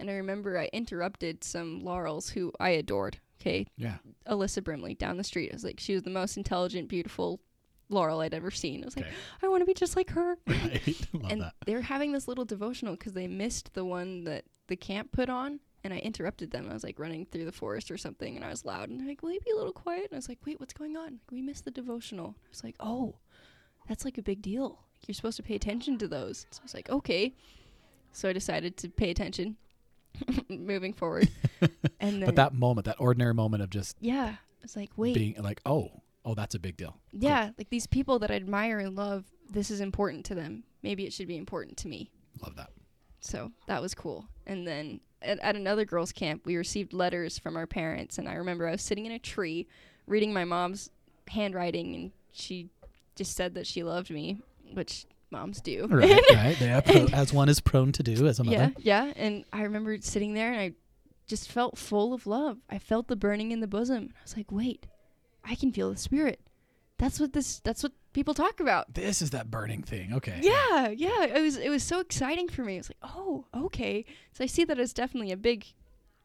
and 0.00 0.10
I 0.10 0.14
remember 0.14 0.58
I 0.58 0.68
interrupted 0.72 1.44
some 1.44 1.80
Laurels 1.84 2.30
who 2.30 2.52
I 2.58 2.70
adored. 2.70 3.18
Okay, 3.40 3.66
yeah. 3.76 3.96
Alyssa 4.28 4.62
Brimley 4.62 4.94
down 4.94 5.16
the 5.16 5.24
street. 5.24 5.50
I 5.52 5.54
was 5.54 5.64
like, 5.64 5.80
she 5.80 5.94
was 5.94 6.02
the 6.02 6.10
most 6.10 6.36
intelligent, 6.36 6.88
beautiful 6.88 7.40
Laurel 7.90 8.20
I'd 8.20 8.32
ever 8.34 8.50
seen. 8.50 8.82
I 8.82 8.86
was 8.86 8.96
like, 8.96 9.06
I 9.42 9.48
want 9.48 9.60
to 9.62 9.66
be 9.66 9.74
just 9.74 9.96
like 9.96 10.10
her. 10.10 10.36
Right. 10.46 11.08
Love 11.12 11.30
and 11.30 11.40
that. 11.42 11.54
they're 11.66 11.82
having 11.82 12.12
this 12.12 12.26
little 12.26 12.44
devotional 12.44 12.94
because 12.94 13.12
they 13.12 13.26
missed 13.28 13.74
the 13.74 13.84
one 13.84 14.24
that 14.24 14.44
the 14.68 14.76
camp 14.76 15.12
put 15.12 15.28
on. 15.28 15.60
And 15.82 15.92
I 15.92 15.98
interrupted 15.98 16.50
them. 16.50 16.66
I 16.70 16.72
was 16.72 16.82
like 16.82 16.98
running 16.98 17.26
through 17.26 17.44
the 17.44 17.52
forest 17.52 17.90
or 17.90 17.98
something, 17.98 18.36
and 18.36 18.42
I 18.44 18.48
was 18.48 18.64
loud. 18.64 18.88
And 18.88 18.98
they're 18.98 19.06
like, 19.06 19.22
"Will 19.22 19.32
you 19.32 19.40
be 19.40 19.50
a 19.50 19.54
little 19.56 19.70
quiet?" 19.70 20.04
And 20.04 20.14
I 20.14 20.16
was 20.16 20.30
like, 20.30 20.38
"Wait, 20.46 20.58
what's 20.58 20.72
going 20.72 20.96
on? 20.96 21.20
We 21.30 21.42
missed 21.42 21.66
the 21.66 21.70
devotional." 21.70 22.36
I 22.46 22.48
was 22.48 22.64
like, 22.64 22.76
"Oh, 22.80 23.16
that's 23.86 24.02
like 24.02 24.16
a 24.16 24.22
big 24.22 24.40
deal. 24.40 24.78
You're 25.06 25.14
supposed 25.14 25.36
to 25.36 25.42
pay 25.42 25.54
attention 25.56 25.98
to 25.98 26.08
those." 26.08 26.46
So 26.52 26.60
I 26.62 26.64
was 26.64 26.72
like, 26.72 26.88
"Okay." 26.88 27.34
So 28.12 28.30
I 28.30 28.32
decided 28.32 28.78
to 28.78 28.88
pay 28.88 29.10
attention, 29.10 29.58
moving 30.48 30.92
forward. 30.92 31.28
and 32.00 32.22
then, 32.22 32.24
But 32.26 32.36
that 32.36 32.54
moment, 32.54 32.86
that 32.86 32.96
ordinary 32.98 33.34
moment 33.34 33.62
of 33.62 33.70
just 33.70 33.96
yeah, 34.00 34.36
it's 34.62 34.76
like, 34.76 34.90
"Wait, 34.96 35.14
being 35.14 35.36
like, 35.42 35.60
oh, 35.66 35.90
oh, 36.24 36.34
that's 36.34 36.54
a 36.54 36.58
big 36.58 36.76
deal. 36.76 36.96
yeah, 37.12 37.50
like 37.58 37.70
these 37.70 37.86
people 37.86 38.18
that 38.20 38.30
I 38.30 38.34
admire 38.34 38.78
and 38.78 38.96
love, 38.96 39.24
this 39.50 39.70
is 39.70 39.80
important 39.80 40.24
to 40.26 40.34
them. 40.34 40.64
Maybe 40.82 41.04
it 41.06 41.12
should 41.12 41.28
be 41.28 41.36
important 41.36 41.76
to 41.78 41.88
me." 41.88 42.10
Love 42.42 42.56
that. 42.56 42.70
So 43.20 43.52
that 43.66 43.80
was 43.80 43.94
cool. 43.94 44.26
And 44.46 44.66
then 44.66 45.00
at, 45.22 45.38
at 45.40 45.56
another 45.56 45.84
girls' 45.84 46.12
camp, 46.12 46.42
we 46.44 46.56
received 46.56 46.92
letters 46.92 47.38
from 47.38 47.56
our 47.56 47.66
parents. 47.66 48.18
And 48.18 48.28
I 48.28 48.34
remember 48.34 48.68
I 48.68 48.72
was 48.72 48.82
sitting 48.82 49.06
in 49.06 49.12
a 49.12 49.18
tree 49.18 49.66
reading 50.06 50.32
my 50.32 50.44
mom's 50.44 50.90
handwriting, 51.28 51.94
and 51.94 52.12
she 52.32 52.68
just 53.16 53.34
said 53.34 53.54
that 53.54 53.66
she 53.66 53.82
loved 53.82 54.10
me, 54.10 54.40
which 54.72 55.06
moms 55.30 55.60
do. 55.60 55.86
Right, 55.88 56.20
right. 56.32 56.56
Yeah, 56.60 56.80
pro- 56.80 57.06
as 57.12 57.32
one 57.32 57.48
is 57.48 57.60
prone 57.60 57.92
to 57.92 58.02
do 58.02 58.26
as 58.26 58.38
a 58.38 58.44
mother. 58.44 58.72
yeah. 58.78 59.06
yeah. 59.06 59.12
And 59.16 59.44
I 59.52 59.62
remember 59.62 59.96
sitting 60.00 60.34
there 60.34 60.52
and 60.52 60.60
I 60.60 60.72
just 61.26 61.50
felt 61.50 61.78
full 61.78 62.12
of 62.12 62.26
love. 62.26 62.58
I 62.68 62.78
felt 62.78 63.08
the 63.08 63.16
burning 63.16 63.50
in 63.52 63.60
the 63.60 63.66
bosom. 63.66 64.10
I 64.16 64.22
was 64.22 64.36
like, 64.36 64.52
wait, 64.52 64.86
I 65.44 65.54
can 65.54 65.72
feel 65.72 65.90
the 65.90 65.96
spirit. 65.96 66.40
That's 66.98 67.18
what 67.18 67.32
this. 67.32 67.58
That's 67.60 67.82
what 67.82 67.92
people 68.12 68.34
talk 68.34 68.60
about. 68.60 68.94
This 68.94 69.20
is 69.20 69.30
that 69.30 69.50
burning 69.50 69.82
thing. 69.82 70.12
Okay. 70.14 70.38
Yeah, 70.40 70.88
yeah. 70.90 71.24
It 71.24 71.42
was 71.42 71.56
it 71.56 71.68
was 71.68 71.82
so 71.82 71.98
exciting 71.98 72.48
for 72.48 72.62
me. 72.64 72.74
I 72.74 72.78
was 72.78 72.90
like, 72.90 72.98
oh, 73.16 73.46
okay. 73.54 74.04
So 74.32 74.44
I 74.44 74.46
see 74.46 74.64
that 74.64 74.78
as 74.78 74.92
definitely 74.92 75.32
a 75.32 75.36
big, 75.36 75.66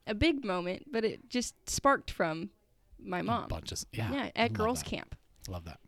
a 0.06 0.14
big 0.14 0.46
moment, 0.46 0.92
but 0.92 1.04
it 1.04 1.28
just 1.28 1.56
sparked 1.68 2.12
from 2.12 2.52
my 3.02 3.24
mom. 3.24 3.48
bunch 3.48 3.72
of 3.72 3.84
yeah. 3.92 4.12
Yeah, 4.14 4.30
at 4.36 4.54
girls' 4.54 4.84
that. 4.84 4.90
camp. 4.90 5.16
Love 5.48 5.66
that. 5.66 5.80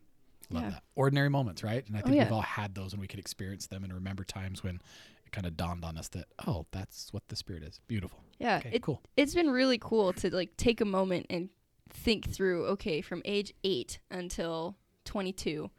Love 0.52 0.64
Yeah. 0.64 0.70
that. 0.70 0.82
Ordinary 0.94 1.28
moments, 1.30 1.62
right? 1.62 1.86
And 1.86 1.96
I 1.96 2.00
Oh, 2.00 2.02
think 2.04 2.16
yeah. 2.16 2.24
we've 2.24 2.32
all 2.32 2.40
had 2.42 2.74
those 2.74 2.92
and 2.92 3.00
we 3.00 3.08
could 3.08 3.18
experience 3.18 3.66
them 3.66 3.84
and 3.84 3.92
remember 3.92 4.24
times 4.24 4.62
when 4.62 4.76
it 5.24 5.32
kind 5.32 5.46
of 5.46 5.56
dawned 5.56 5.84
on 5.84 5.96
us 5.96 6.08
that, 6.10 6.26
oh, 6.46 6.66
that's 6.72 7.12
what 7.12 7.26
the 7.28 7.36
spirit 7.36 7.62
is. 7.62 7.80
Beautiful. 7.86 8.22
Yeah, 8.38 8.58
Okay, 8.58 8.70
it, 8.74 8.82
cool. 8.82 9.02
it's 9.16 9.34
been 9.34 9.50
really 9.50 9.78
cool 9.78 10.12
to 10.14 10.34
like 10.34 10.56
take 10.56 10.80
a 10.80 10.84
moment 10.84 11.26
and 11.30 11.48
think 11.90 12.30
through. 12.30 12.66
Okay, 12.66 13.00
from 13.00 13.22
age 13.24 13.52
eight 13.64 13.98
until 14.10 14.76
twenty 15.04 15.32
two, 15.32 15.70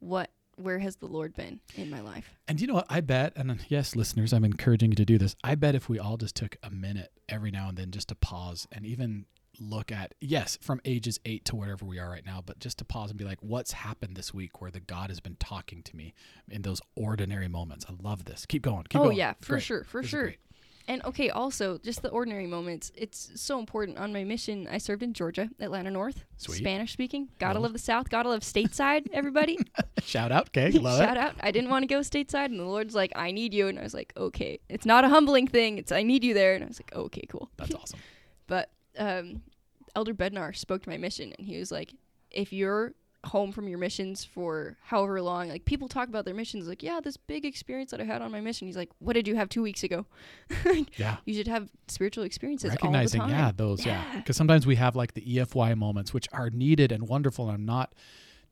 what 0.00 0.30
where 0.56 0.78
has 0.78 0.96
the 0.96 1.06
Lord 1.06 1.34
been 1.34 1.58
in 1.76 1.88
my 1.88 2.00
life? 2.00 2.36
And 2.46 2.60
you 2.60 2.66
know 2.66 2.74
what? 2.74 2.86
I 2.90 3.00
bet, 3.00 3.32
and 3.36 3.50
uh, 3.50 3.54
yes, 3.68 3.96
listeners, 3.96 4.34
I'm 4.34 4.44
encouraging 4.44 4.90
you 4.90 4.96
to 4.96 5.06
do 5.06 5.16
this. 5.16 5.34
I 5.42 5.54
bet 5.54 5.74
if 5.74 5.88
we 5.88 5.98
all 5.98 6.18
just 6.18 6.34
took 6.36 6.56
a 6.62 6.70
minute 6.70 7.10
every 7.30 7.50
now 7.50 7.68
and 7.70 7.78
then 7.78 7.90
just 7.92 8.08
to 8.08 8.14
pause 8.14 8.68
and 8.70 8.84
even 8.84 9.24
look 9.58 9.90
at, 9.92 10.14
yes, 10.20 10.58
from 10.60 10.80
ages 10.84 11.18
eight 11.24 11.44
to 11.46 11.56
wherever 11.56 11.84
we 11.84 11.98
are 11.98 12.08
right 12.10 12.24
now, 12.24 12.42
but 12.44 12.58
just 12.58 12.78
to 12.78 12.84
pause 12.84 13.10
and 13.10 13.18
be 13.18 13.24
like, 13.24 13.38
what's 13.40 13.72
happened 13.72 14.16
this 14.16 14.32
week 14.32 14.60
where 14.60 14.70
the 14.70 14.80
God 14.80 15.10
has 15.10 15.20
been 15.20 15.36
talking 15.36 15.82
to 15.82 15.96
me 15.96 16.14
in 16.48 16.62
those 16.62 16.80
ordinary 16.96 17.48
moments? 17.48 17.84
I 17.88 17.94
love 18.02 18.24
this. 18.24 18.46
Keep 18.46 18.62
going. 18.62 18.84
Keep 18.84 18.92
going 18.92 19.02
oh 19.02 19.04
going. 19.08 19.16
yeah, 19.18 19.34
for 19.40 19.54
Great. 19.54 19.62
sure, 19.62 19.84
for 19.84 20.02
This 20.02 20.10
sure. 20.10 20.34
And 20.88 21.04
okay, 21.04 21.30
also 21.30 21.78
just 21.78 22.02
the 22.02 22.08
ordinary 22.08 22.46
moments. 22.48 22.90
It's 22.96 23.30
so 23.36 23.60
important. 23.60 23.98
On 23.98 24.12
my 24.12 24.24
mission, 24.24 24.66
I 24.68 24.78
served 24.78 25.04
in 25.04 25.12
Georgia, 25.12 25.48
Atlanta 25.60 25.90
North, 25.90 26.24
Sweet. 26.36 26.56
Spanish 26.56 26.92
speaking. 26.92 27.28
Gotta 27.38 27.54
Love. 27.60 27.64
love 27.64 27.72
the 27.74 27.78
South. 27.78 28.08
Gotta 28.08 28.28
love 28.30 28.40
stateside. 28.40 29.06
Everybody, 29.12 29.58
Shout 30.02 30.32
out. 30.32 30.48
Okay. 30.48 30.70
Love 30.78 31.00
it? 31.00 31.04
shout 31.04 31.16
it. 31.16 31.20
out. 31.22 31.34
I 31.40 31.52
didn't 31.52 31.70
want 31.70 31.84
to 31.84 31.86
go 31.86 32.00
stateside, 32.00 32.46
and 32.46 32.58
the 32.58 32.64
Lord's 32.64 32.94
like, 32.94 33.12
"I 33.14 33.30
need 33.30 33.54
you," 33.54 33.68
and 33.68 33.78
I 33.78 33.82
was 33.82 33.94
like, 33.94 34.12
"Okay." 34.16 34.58
It's 34.68 34.86
not 34.86 35.04
a 35.04 35.08
humbling 35.10 35.46
thing. 35.46 35.78
It's 35.78 35.92
I 35.92 36.02
need 36.02 36.24
you 36.24 36.34
there, 36.34 36.54
and 36.54 36.64
I 36.64 36.66
was 36.66 36.80
like, 36.80 36.92
"Okay, 36.96 37.24
cool." 37.28 37.50
That's 37.56 37.74
awesome. 37.80 38.00
But 38.48 38.70
um, 38.98 39.42
Elder 39.94 40.14
Bednar 40.14 40.54
spoke 40.56 40.82
to 40.82 40.88
my 40.88 40.96
mission, 40.98 41.32
and 41.38 41.46
he 41.46 41.58
was 41.58 41.70
like, 41.72 41.92
"If 42.30 42.52
you're 42.52 42.94
home 43.24 43.52
from 43.52 43.68
your 43.68 43.76
missions 43.78 44.24
for 44.24 44.78
however 44.82 45.20
long, 45.20 45.48
like 45.50 45.66
people 45.66 45.88
talk 45.88 46.08
about 46.08 46.24
their 46.24 46.32
missions, 46.34 46.66
like, 46.66 46.82
yeah, 46.82 47.00
this 47.04 47.18
big 47.18 47.44
experience 47.44 47.90
that 47.90 48.00
I 48.00 48.04
had 48.04 48.22
on 48.22 48.30
my 48.32 48.40
mission." 48.40 48.66
He's 48.66 48.76
like, 48.76 48.90
"What 48.98 49.12
did 49.14 49.28
you 49.28 49.36
have 49.36 49.48
two 49.48 49.62
weeks 49.62 49.82
ago?" 49.82 50.06
Yeah. 50.96 51.18
you 51.24 51.34
should 51.34 51.48
have 51.48 51.68
spiritual 51.88 52.24
experiences 52.24 52.70
recognizing 52.70 53.20
all 53.20 53.26
the 53.26 53.32
time. 53.34 53.40
yeah 53.42 53.52
those 53.54 53.84
yeah 53.84 54.02
Yeah. 54.12 54.16
because 54.20 54.36
sometimes 54.36 54.66
we 54.66 54.76
have 54.76 54.96
like 54.96 55.14
the 55.14 55.22
efy 55.22 55.76
moments 55.76 56.14
which 56.14 56.28
are 56.32 56.50
needed 56.50 56.92
and 56.92 57.08
wonderful 57.08 57.46
and 57.48 57.54
i'm 57.54 57.64
not 57.66 57.94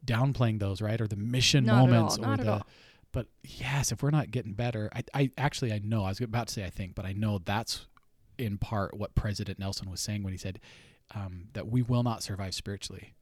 downplaying 0.04 0.61
those 0.61 0.80
right 0.80 1.00
or 1.00 1.07
the 1.09 1.16
mission 1.16 1.64
Not 1.64 1.88
moments 1.88 2.18
not 2.18 2.28
or 2.28 2.33
at 2.35 2.40
the 2.47 2.52
all. 2.52 2.66
but 3.12 3.26
yes 3.45 3.90
if 3.92 4.02
we're 4.02 4.11
not 4.11 4.30
getting 4.30 4.52
better 4.52 4.88
I, 4.95 5.02
I 5.14 5.30
actually 5.37 5.73
i 5.73 5.80
know 5.83 6.04
i 6.04 6.09
was 6.09 6.21
about 6.21 6.49
to 6.49 6.54
say 6.54 6.64
i 6.64 6.71
think 6.71 6.95
but 6.95 7.04
i 7.04 7.12
know 7.12 7.40
that's 7.45 7.87
in 8.38 8.59
part 8.59 8.97
what 8.97 9.14
president 9.14 9.59
nelson 9.59 9.90
was 9.90 10.00
saying 10.00 10.23
when 10.23 10.33
he 10.33 10.38
said 10.38 10.61
um, 11.14 11.49
that 11.54 11.68
we 11.68 11.83
will 11.83 12.02
not 12.02 12.23
survive 12.23 12.54
spiritually 12.54 13.14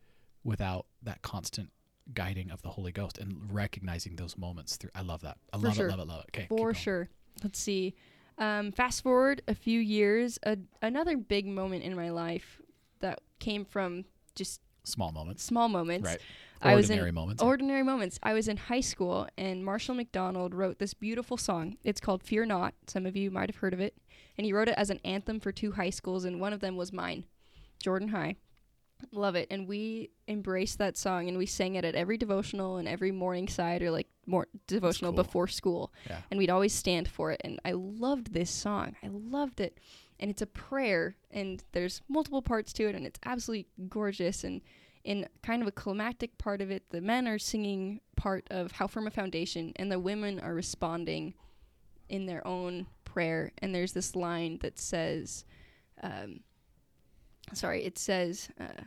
without 0.45 0.87
that 1.03 1.23
constant 1.23 1.71
guiding 2.15 2.51
of 2.51 2.63
the 2.63 2.69
holy 2.69 2.93
ghost 2.93 3.19
and 3.19 3.37
recognizing 3.51 4.17
those 4.17 4.37
moments 4.37 4.77
through 4.77 4.91
i 4.95 5.03
love 5.03 5.23
that 5.23 5.39
i 5.53 5.57
love 5.57 5.75
sure. 5.75 5.87
it 5.87 5.91
love 5.91 6.01
it 6.01 6.07
love 6.07 6.21
it 6.21 6.37
okay 6.37 6.47
For 6.49 6.75
sure. 6.75 7.09
Let's 7.43 7.59
see. 7.59 7.95
Um, 8.39 8.73
fast 8.73 9.03
forward 9.03 9.43
a 9.49 9.55
few 9.55 9.81
years, 9.81 10.39
a, 10.45 10.59
another 10.83 11.17
big 11.17 11.47
moment 11.47 11.85
in 11.85 11.97
my 11.97 12.11
life 12.11 12.61
that 13.01 13.21
came 13.39 13.65
from 13.65 14.05
just 14.35 14.61
small 14.85 15.11
moments 15.11 15.43
small 15.43 15.69
moments. 15.69 16.07
right 16.07 16.21
I 16.63 16.75
was 16.75 16.91
in 16.91 16.95
ordinary 16.95 17.13
moments 17.13 17.43
Ordinary 17.43 17.83
moments. 17.83 18.19
I 18.23 18.33
was 18.33 18.49
in 18.49 18.57
high 18.57 18.81
school, 18.81 19.29
and 19.37 19.65
Marshall 19.65 19.95
McDonald 19.95 20.55
wrote 20.55 20.79
this 20.79 20.95
beautiful 20.95 21.37
song. 21.37 21.77
It's 21.85 22.01
called 22.01 22.23
Fear 22.23 22.47
Not. 22.47 22.75
Some 22.87 23.07
of 23.07 23.17
you 23.17 23.31
might 23.31 23.49
have 23.49 23.61
heard 23.61 23.75
of 23.75 23.81
it. 23.81 23.97
And 24.39 24.45
he 24.45 24.53
wrote 24.53 24.69
it 24.69 24.75
as 24.77 24.91
an 24.91 25.01
anthem 25.05 25.41
for 25.41 25.53
two 25.53 25.73
high 25.73 25.91
schools, 25.91 26.25
and 26.25 26.41
one 26.41 26.53
of 26.53 26.61
them 26.61 26.77
was 26.77 26.93
mine, 26.93 27.25
Jordan 27.83 28.09
High. 28.09 28.37
Love 29.13 29.35
it. 29.35 29.47
And 29.51 29.69
we 29.69 30.11
embraced 30.27 30.79
that 30.79 30.97
song, 30.97 31.29
and 31.29 31.37
we 31.37 31.47
sang 31.47 31.75
it 31.75 31.85
at 31.85 31.95
every 31.95 32.17
devotional 32.17 32.79
and 32.79 32.89
every 32.89 33.13
morning 33.13 33.49
side 33.49 33.83
or 33.83 33.91
like 33.91 34.09
more 34.27 34.47
devotional 34.67 35.13
cool. 35.13 35.23
before 35.23 35.49
school. 35.49 35.93
yeah 36.09 36.21
And 36.31 36.39
we'd 36.39 36.51
always 36.51 36.73
stand 36.73 37.09
for 37.09 37.31
it. 37.31 37.41
And 37.45 37.61
I 37.65 37.73
loved 37.73 38.33
this 38.33 38.51
song. 38.51 38.97
I 39.03 39.09
loved 39.09 39.61
it. 39.61 39.79
And 40.19 40.31
it's 40.31 40.41
a 40.41 40.47
prayer, 40.47 41.17
and 41.31 41.63
there's 41.73 42.01
multiple 42.09 42.41
parts 42.41 42.73
to 42.75 42.89
it, 42.89 42.95
and 42.95 43.07
it's 43.07 43.21
absolutely 43.25 43.67
gorgeous. 43.89 44.45
And 44.45 44.63
in 45.07 45.27
kind 45.43 45.63
of 45.63 45.69
a 45.69 45.73
climactic 45.73 46.37
part 46.37 46.61
of 46.61 46.71
it, 46.71 46.91
the 46.91 47.01
men 47.01 47.29
are 47.29 47.39
singing 47.39 48.01
part 48.17 48.45
of 48.51 48.73
How 48.73 48.89
Firm 48.89 49.07
a 49.07 49.11
Foundation, 49.11 49.73
and 49.77 49.91
the 49.91 50.01
women 50.01 50.41
are 50.41 50.53
responding 50.53 51.35
in 52.09 52.27
their 52.27 52.45
own 52.47 52.87
prayer. 53.05 53.53
And 53.59 53.73
there's 53.73 53.93
this 53.93 54.17
line 54.17 54.59
that 54.63 54.81
says, 54.81 55.45
um, 56.03 56.41
sorry, 57.53 57.85
it 57.85 57.99
says, 57.99 58.51
uh, 58.61 58.83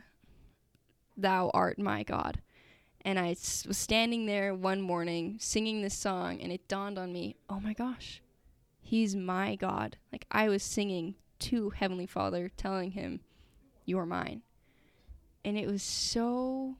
Thou 1.16 1.50
art 1.54 1.78
my 1.78 2.02
God. 2.02 2.40
And 3.02 3.18
I 3.18 3.30
s- 3.30 3.64
was 3.66 3.78
standing 3.78 4.26
there 4.26 4.54
one 4.54 4.82
morning 4.82 5.38
singing 5.40 5.80
this 5.80 5.96
song, 5.96 6.40
and 6.42 6.52
it 6.52 6.68
dawned 6.68 6.98
on 6.98 7.14
me, 7.14 7.36
oh 7.48 7.60
my 7.60 7.72
gosh, 7.72 8.20
He's 8.82 9.16
my 9.16 9.56
God. 9.56 9.96
Like 10.12 10.26
I 10.30 10.50
was 10.50 10.62
singing 10.62 11.14
to 11.40 11.70
Heavenly 11.70 12.06
Father, 12.06 12.50
telling 12.56 12.90
Him, 12.90 13.20
You 13.86 13.98
are 13.98 14.06
mine. 14.06 14.42
And 15.44 15.56
it 15.56 15.66
was 15.66 15.82
so 15.82 16.76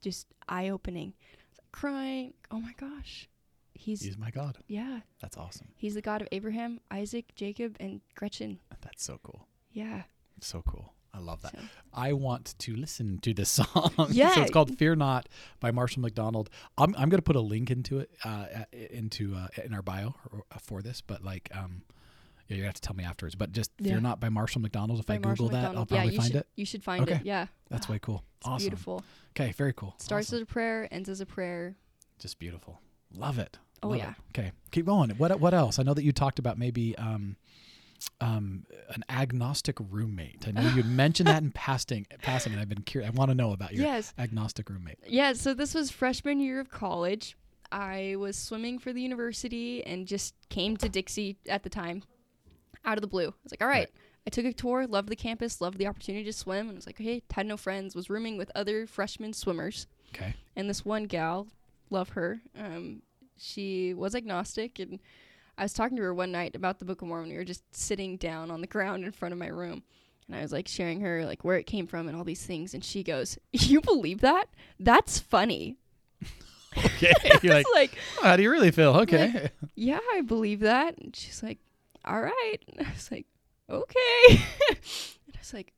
just 0.00 0.26
eye 0.48 0.68
opening. 0.68 1.14
Like 1.58 1.72
crying, 1.72 2.34
oh 2.50 2.60
my 2.60 2.72
gosh. 2.78 3.28
He's, 3.76 4.02
he's 4.02 4.16
my 4.16 4.30
god 4.30 4.56
yeah, 4.68 5.00
that's 5.20 5.36
awesome 5.36 5.66
he's 5.76 5.94
the 5.94 6.00
God 6.00 6.22
of 6.22 6.28
Abraham, 6.32 6.80
Isaac, 6.90 7.34
Jacob, 7.34 7.76
and 7.80 8.00
Gretchen. 8.14 8.60
That's 8.80 9.02
so 9.04 9.18
cool. 9.22 9.46
Yeah. 9.72 10.04
So 10.40 10.62
cool. 10.62 10.94
I 11.12 11.18
love 11.18 11.42
that. 11.42 11.52
So, 11.52 11.58
I 11.92 12.12
want 12.12 12.54
to 12.60 12.76
listen 12.76 13.18
to 13.18 13.34
this 13.34 13.50
song. 13.58 13.90
so 13.96 14.06
Yeah. 14.10 14.40
it's 14.40 14.50
called 14.52 14.78
"Fear 14.78 14.94
Not" 14.96 15.28
by 15.60 15.70
Marshall 15.70 16.02
McDonald. 16.02 16.50
I'm 16.78 16.94
I'm 16.96 17.08
gonna 17.10 17.20
put 17.22 17.36
a 17.36 17.40
link 17.40 17.70
into 17.70 17.98
it 17.98 18.10
uh, 18.24 18.46
into 18.72 19.34
uh, 19.34 19.48
in 19.64 19.74
our 19.74 19.82
bio 19.82 20.14
for 20.62 20.80
this, 20.80 21.00
but 21.02 21.22
like 21.22 21.50
um, 21.54 21.82
yeah, 22.48 22.56
you 22.56 22.64
have 22.64 22.74
to 22.74 22.80
tell 22.80 22.94
me 22.96 23.04
afterwards. 23.04 23.34
But 23.34 23.52
just 23.52 23.70
"Fear 23.78 23.94
Yeah. 23.94 23.98
Not" 24.00 24.20
by 24.20 24.28
Marshall 24.28 24.60
McDonald. 24.60 25.00
If 25.00 25.06
by 25.06 25.14
I 25.14 25.16
Google 25.18 25.28
Marshall 25.28 25.48
that, 25.50 25.76
I'll 25.76 25.86
probably 25.86 26.12
yeah, 26.14 26.20
find 26.20 26.32
should, 26.32 26.36
it. 26.40 26.46
You 26.56 26.64
should 26.66 26.82
find 26.84 27.02
Okay. 27.02 27.16
it. 27.16 27.24
Yeah. 27.24 27.46
That's 27.70 27.88
way 27.88 27.98
cool. 28.00 28.22
It's 28.38 28.46
awesome. 28.48 28.64
beautiful. 28.68 29.04
Okay, 29.30 29.52
very 29.52 29.72
cool. 29.72 29.94
Starts 29.98 30.28
Awesome. 30.28 30.36
as 30.36 30.42
a 30.42 30.46
prayer, 30.46 30.88
ends 30.92 31.08
as 31.08 31.20
a 31.20 31.26
prayer. 31.26 31.76
just 32.18 32.38
beautiful. 32.38 32.80
Love 33.12 33.38
it. 33.38 33.58
Oh, 33.82 33.88
Love 33.88 33.98
yeah. 33.98 34.10
it. 34.10 34.16
Okay, 34.38 34.52
keep 34.70 34.86
going. 34.86 35.10
What 35.10 35.38
what 35.40 35.54
else? 35.54 35.78
I 35.78 35.82
know 35.82 35.94
that 35.94 36.04
you 36.04 36.12
talked 36.12 36.38
about 36.38 36.56
maybe 36.58 36.96
um, 36.98 37.36
um, 38.20 38.64
an 38.94 39.04
agnostic 39.08 39.76
roommate. 39.90 40.46
I 40.46 40.50
know 40.52 40.68
you 40.74 40.82
mentioned 40.84 41.26
that 41.28 41.42
in 41.42 41.50
passing, 41.52 42.06
passing, 42.22 42.52
and 42.52 42.60
I've 42.60 42.68
been 42.68 42.82
curious. 42.82 43.10
I 43.10 43.14
want 43.14 43.30
to 43.30 43.34
know 43.34 43.52
about 43.52 43.72
your 43.72 43.84
Yes. 43.84 44.12
agnostic 44.18 44.68
roommate. 44.70 44.98
Yeah, 45.06 45.32
so 45.32 45.54
this 45.54 45.74
was 45.74 45.90
freshman 45.90 46.40
year 46.40 46.60
of 46.60 46.70
college. 46.70 47.36
I 47.72 48.14
was 48.18 48.36
swimming 48.36 48.78
for 48.78 48.92
the 48.92 49.00
university 49.02 49.84
and 49.84 50.06
just 50.06 50.34
came 50.48 50.76
to 50.78 50.88
Dixie 50.88 51.38
at 51.48 51.62
the 51.64 51.70
time 51.70 52.02
out 52.84 52.98
of 52.98 53.02
the 53.02 53.08
blue. 53.08 53.28
I 53.28 53.42
was 53.42 53.52
like, 53.52 53.62
all 53.62 53.68
right. 53.68 53.74
Right. 53.78 53.92
I 54.26 54.30
took 54.30 54.46
a 54.46 54.52
tour, 54.54 54.86
loved 54.86 55.10
the 55.10 55.16
campus, 55.16 55.60
loved 55.60 55.76
the 55.76 55.86
opportunity 55.86 56.24
to 56.24 56.32
swim, 56.32 56.68
and 56.68 56.70
I 56.70 56.74
was 56.76 56.86
like, 56.86 56.98
hey, 56.98 57.22
had 57.30 57.46
no 57.46 57.58
friends, 57.58 57.94
was 57.94 58.08
rooming 58.08 58.38
with 58.38 58.50
other 58.54 58.86
freshman 58.86 59.34
swimmers. 59.34 59.86
Okay. 60.14 60.34
And 60.56 60.68
this 60.70 60.82
one 60.82 61.04
gal, 61.04 61.48
love 61.90 62.10
her, 62.10 62.40
um, 62.58 63.02
she 63.36 63.94
was 63.94 64.14
agnostic. 64.14 64.78
And 64.78 65.00
I 65.58 65.62
was 65.64 65.72
talking 65.72 65.96
to 65.96 66.02
her 66.02 66.14
one 66.14 66.32
night 66.32 66.56
about 66.56 66.78
the 66.78 66.84
Book 66.84 67.02
of 67.02 67.08
Mormon. 67.08 67.30
We 67.30 67.36
were 67.36 67.44
just 67.44 67.62
sitting 67.74 68.16
down 68.16 68.50
on 68.50 68.60
the 68.60 68.66
ground 68.66 69.04
in 69.04 69.12
front 69.12 69.32
of 69.32 69.38
my 69.38 69.48
room. 69.48 69.82
And 70.26 70.36
I 70.36 70.42
was 70.42 70.52
like 70.52 70.68
sharing 70.68 71.00
her 71.00 71.24
like 71.26 71.44
where 71.44 71.58
it 71.58 71.66
came 71.66 71.86
from 71.86 72.08
and 72.08 72.16
all 72.16 72.24
these 72.24 72.46
things. 72.46 72.72
And 72.72 72.84
she 72.84 73.02
goes, 73.02 73.38
You 73.52 73.80
believe 73.80 74.20
that? 74.20 74.46
That's 74.80 75.18
funny. 75.18 75.76
Okay. 76.76 77.12
You're 77.42 77.54
like, 77.54 77.66
like, 77.74 77.98
how 78.20 78.36
do 78.36 78.42
you 78.42 78.50
really 78.50 78.70
feel? 78.70 78.96
Okay. 79.00 79.50
yeah, 79.76 80.00
I 80.12 80.22
believe 80.22 80.60
that. 80.60 80.98
And 80.98 81.14
she's 81.14 81.42
like, 81.42 81.58
all 82.04 82.20
right. 82.20 82.56
And 82.68 82.86
I 82.86 82.90
was 82.92 83.10
like, 83.10 83.26
okay. 83.70 84.26
and 84.28 85.34
I 85.34 85.38
was 85.38 85.52
like, 85.54 85.72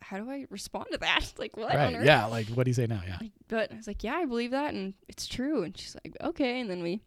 how 0.00 0.18
do 0.18 0.30
I 0.30 0.46
respond 0.50 0.86
to 0.92 0.98
that? 0.98 1.32
Like, 1.38 1.56
what 1.56 1.74
on 1.74 1.96
earth? 1.96 2.06
Yeah. 2.06 2.26
Like, 2.26 2.48
what 2.48 2.64
do 2.64 2.70
you 2.70 2.74
say 2.74 2.86
now? 2.86 3.02
Yeah. 3.06 3.16
Like, 3.20 3.32
but 3.48 3.72
I 3.72 3.76
was 3.76 3.86
like, 3.86 4.04
yeah, 4.04 4.14
I 4.14 4.24
believe 4.26 4.50
that. 4.52 4.74
And 4.74 4.94
it's 5.08 5.26
true. 5.26 5.62
And 5.62 5.76
she's 5.76 5.96
like, 6.04 6.16
okay. 6.20 6.60
And 6.60 6.70
then 6.70 6.82
we 6.82 7.00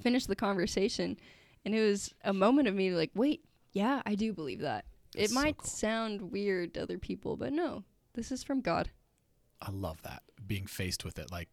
finished 0.00 0.28
the 0.28 0.36
conversation. 0.36 1.18
And 1.64 1.74
it 1.74 1.80
was 1.80 2.14
a 2.24 2.32
moment 2.32 2.68
of 2.68 2.74
me 2.74 2.90
like, 2.92 3.10
wait, 3.14 3.44
yeah, 3.72 4.02
I 4.06 4.14
do 4.14 4.32
believe 4.32 4.60
that. 4.60 4.84
That's 5.14 5.30
it 5.30 5.34
so 5.34 5.40
might 5.40 5.58
cool. 5.58 5.68
sound 5.68 6.32
weird 6.32 6.74
to 6.74 6.82
other 6.82 6.98
people, 6.98 7.36
but 7.36 7.52
no, 7.52 7.84
this 8.14 8.32
is 8.32 8.42
from 8.42 8.60
God. 8.60 8.90
I 9.60 9.70
love 9.70 10.00
that 10.02 10.22
being 10.46 10.66
faced 10.66 11.04
with 11.04 11.18
it. 11.18 11.30
Like, 11.30 11.48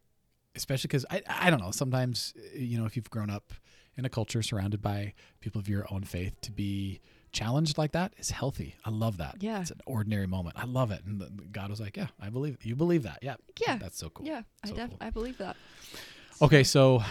especially 0.54 0.88
because 0.88 1.06
I, 1.10 1.22
I 1.28 1.50
don't 1.50 1.60
know, 1.60 1.70
sometimes, 1.70 2.34
uh, 2.36 2.58
you 2.58 2.78
know, 2.78 2.86
if 2.86 2.96
you've 2.96 3.10
grown 3.10 3.30
up 3.30 3.52
in 3.96 4.04
a 4.04 4.08
culture 4.08 4.42
surrounded 4.42 4.80
by 4.82 5.14
people 5.40 5.60
of 5.60 5.68
your 5.68 5.86
own 5.90 6.04
faith, 6.04 6.40
to 6.42 6.52
be 6.52 7.00
challenged 7.32 7.78
like 7.78 7.92
that 7.92 8.12
is 8.18 8.30
healthy. 8.30 8.74
I 8.84 8.90
love 8.90 9.18
that. 9.18 9.36
Yeah. 9.40 9.60
It's 9.60 9.70
an 9.70 9.80
ordinary 9.86 10.26
moment. 10.26 10.56
I 10.58 10.64
love 10.64 10.90
it. 10.90 11.02
And 11.04 11.20
the, 11.20 11.30
God 11.52 11.70
was 11.70 11.80
like, 11.80 11.96
yeah, 11.96 12.08
I 12.20 12.28
believe 12.28 12.64
You 12.64 12.74
believe 12.76 13.02
that. 13.04 13.18
Yeah. 13.22 13.36
Yeah. 13.60 13.78
That's 13.78 13.98
so 13.98 14.10
cool. 14.10 14.26
Yeah, 14.26 14.42
I 14.64 14.68
So 14.68 14.74
def- 14.74 14.88
cool. 14.90 14.98
I 15.00 15.10
believe 15.10 15.38
that. 15.38 15.56
Okay, 16.42 16.64
so 16.64 17.02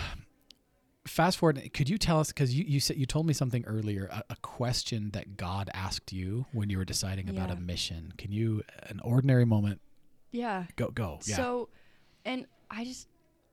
fast 1.05 1.38
forward. 1.38 1.62
Could 1.74 1.89
you 1.89 1.98
tell 1.98 2.19
us 2.19 2.29
because 2.29 2.53
you 2.53 2.65
you 2.67 2.79
said 2.79 2.98
you 2.98 3.05
told 3.05 3.25
me 3.25 3.34
something 3.34 3.63
earlier, 3.65 4.10
a, 4.12 4.24
a 4.31 4.36
question 4.41 5.12
that 5.12 5.38
God 5.38 5.69
asked 5.74 6.12
you 6.12 6.46
when 6.51 6.69
you 6.69 6.77
were 6.77 6.86
deciding 6.86 7.29
about 7.29 7.51
a 7.51 7.55
mission. 7.55 8.13
Can 8.17 8.31
you 8.31 8.63
an 8.84 9.00
ordinary 9.03 9.46
moment? 9.46 9.81
Yeah. 10.31 10.65
Go 10.75 10.89
go. 10.89 11.19
Yeah. 11.25 11.36
So, 11.38 11.69
and 12.25 12.46
I 12.72 12.86
just, 12.86 13.08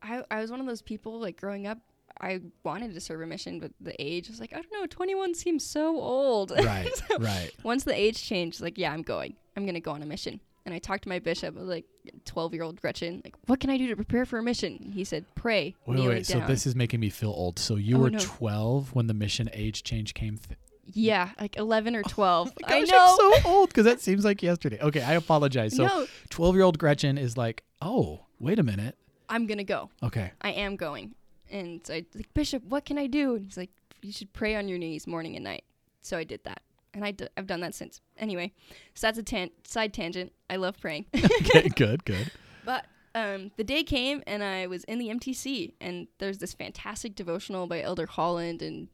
I, 0.08 0.22
I 0.30 0.40
was 0.40 0.50
one 0.50 0.60
of 0.60 0.66
those 0.66 0.82
people 0.82 1.18
like 1.20 1.40
growing 1.40 1.66
up. 1.66 1.78
I 2.20 2.40
wanted 2.64 2.94
to 2.94 3.00
serve 3.00 3.20
a 3.20 3.26
mission, 3.26 3.60
but 3.60 3.72
the 3.80 3.94
age 4.02 4.28
was 4.30 4.40
like, 4.40 4.52
I 4.54 4.56
don't 4.56 4.72
know, 4.72 4.86
21 4.86 5.34
seems 5.34 5.64
so 5.64 6.00
old. 6.00 6.50
right. 6.56 6.88
Right. 7.18 7.50
Once 7.62 7.84
the 7.84 7.94
age 7.94 8.22
changed, 8.22 8.60
like, 8.62 8.78
yeah, 8.78 8.90
I'm 8.92 9.02
going. 9.02 9.34
I'm 9.56 9.66
gonna 9.66 9.80
go 9.80 9.90
on 9.92 10.02
a 10.02 10.06
mission. 10.06 10.40
and 10.64 10.74
I 10.74 10.78
talked 10.78 11.02
to 11.04 11.08
my 11.10 11.18
bishop, 11.18 11.54
I 11.56 11.60
was 11.60 11.68
like 11.68 11.84
12 12.24 12.54
year 12.54 12.62
old 12.62 12.80
Gretchen, 12.80 13.20
like, 13.24 13.34
what 13.46 13.60
can 13.60 13.68
I 13.70 13.76
do 13.76 13.86
to 13.88 13.96
prepare 13.96 14.24
for 14.24 14.38
a 14.38 14.42
mission? 14.42 14.78
And 14.82 14.94
he 14.94 15.04
said, 15.04 15.24
pray. 15.34 15.74
Wait, 15.86 16.06
wait. 16.08 16.26
So 16.26 16.40
this 16.40 16.66
is 16.66 16.74
making 16.74 17.00
me 17.00 17.10
feel 17.10 17.30
old. 17.30 17.58
So 17.58 17.76
you 17.76 17.96
Oh, 17.96 18.00
were 18.00 18.10
no. 18.10 18.18
12 18.20 18.94
when 18.94 19.06
the 19.08 19.14
mission 19.14 19.50
age 19.52 19.82
change 19.82 20.14
came. 20.14 20.38
Th- 20.38 20.58
yeah, 20.86 21.30
like 21.40 21.56
11 21.56 21.96
or 21.96 22.02
12. 22.02 22.48
Oh 22.64 22.66
my 22.68 22.76
I 22.76 22.80
know. 22.80 23.16
I'm 23.28 23.42
so 23.42 23.48
old 23.50 23.68
because 23.70 23.84
that 23.84 24.00
seems 24.00 24.24
like 24.24 24.42
yesterday. 24.42 24.78
Okay, 24.80 25.02
I 25.02 25.14
apologize. 25.14 25.76
So 25.76 25.84
no, 25.88 26.06
12 26.30 26.54
year 26.54 26.64
old 26.64 26.78
Gretchen 26.78 27.18
is 27.18 27.36
like, 27.36 27.62
oh, 27.82 28.20
wait 28.38 28.58
a 28.58 28.62
minute. 28.62 28.96
I'm 29.28 29.46
going 29.46 29.58
to 29.58 29.64
go. 29.64 29.90
Okay. 30.02 30.32
I 30.40 30.50
am 30.50 30.76
going. 30.76 31.14
And 31.50 31.86
so 31.86 31.94
I 31.94 32.04
like, 32.14 32.32
Bishop, 32.34 32.64
what 32.64 32.84
can 32.84 32.98
I 32.98 33.06
do? 33.06 33.36
And 33.36 33.44
he's 33.46 33.56
like, 33.56 33.70
you 34.02 34.12
should 34.12 34.32
pray 34.32 34.56
on 34.56 34.68
your 34.68 34.78
knees 34.78 35.06
morning 35.06 35.36
and 35.36 35.44
night. 35.44 35.64
So 36.02 36.16
I 36.18 36.24
did 36.24 36.44
that. 36.44 36.62
And 36.94 37.04
I 37.04 37.10
d- 37.10 37.28
I've 37.36 37.46
done 37.46 37.60
that 37.60 37.74
since. 37.74 38.00
Anyway, 38.16 38.52
so 38.94 39.06
that's 39.06 39.18
a 39.18 39.22
tan- 39.22 39.50
side 39.64 39.92
tangent. 39.92 40.32
I 40.48 40.56
love 40.56 40.80
praying. 40.80 41.06
okay, 41.14 41.68
good, 41.68 42.04
good. 42.04 42.30
But 42.64 42.84
um, 43.14 43.52
the 43.56 43.62
day 43.62 43.84
came 43.84 44.24
and 44.26 44.42
I 44.42 44.66
was 44.66 44.82
in 44.84 44.98
the 44.98 45.08
MTC, 45.08 45.74
and 45.80 46.08
there's 46.18 46.38
this 46.38 46.52
fantastic 46.52 47.14
devotional 47.14 47.68
by 47.68 47.80
Elder 47.80 48.06
Holland. 48.06 48.60
And 48.60 48.88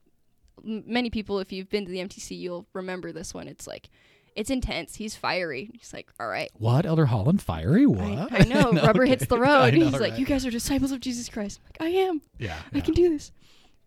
m- 0.62 0.84
many 0.86 1.08
people, 1.08 1.38
if 1.38 1.52
you've 1.52 1.70
been 1.70 1.86
to 1.86 1.90
the 1.90 1.98
MTC, 1.98 2.38
you'll 2.38 2.66
remember 2.74 3.12
this 3.12 3.32
one. 3.32 3.48
It's 3.48 3.66
like, 3.66 3.88
it's 4.36 4.50
intense. 4.50 4.96
He's 4.96 5.14
fiery. 5.16 5.70
He's 5.74 5.92
like, 5.92 6.10
all 6.18 6.28
right. 6.28 6.50
What? 6.58 6.86
Elder 6.86 7.06
Holland 7.06 7.42
fiery? 7.42 7.82
I, 7.82 7.86
What? 7.86 8.32
I 8.32 8.44
know. 8.44 8.72
Rubber 8.82 9.02
Okay. 9.02 9.10
hits 9.10 9.26
the 9.26 9.38
road. 9.40 9.74
know, 9.74 9.86
He's 9.88 10.00
like, 10.00 10.18
you 10.18 10.26
guys 10.26 10.46
are 10.46 10.50
disciples 10.50 10.92
of 10.92 11.00
Jesus 11.00 11.28
Christ. 11.28 11.60
I'm 11.62 11.86
like, 11.86 11.94
I 11.94 11.98
am. 12.00 12.22
Yeah. 12.38 12.56
I 12.72 12.76
yeah. 12.78 12.82
can 12.82 12.94
do 12.94 13.08
this. 13.10 13.32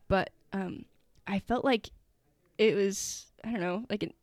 But 0.08 0.30
um, 0.54 0.86
I 1.28 1.40
felt 1.40 1.66
like 1.66 1.90
it 2.58 2.76
was, 2.76 3.26
I 3.44 3.52
don't 3.52 3.62
know, 3.62 3.84
like 3.90 4.04
an 4.04 4.14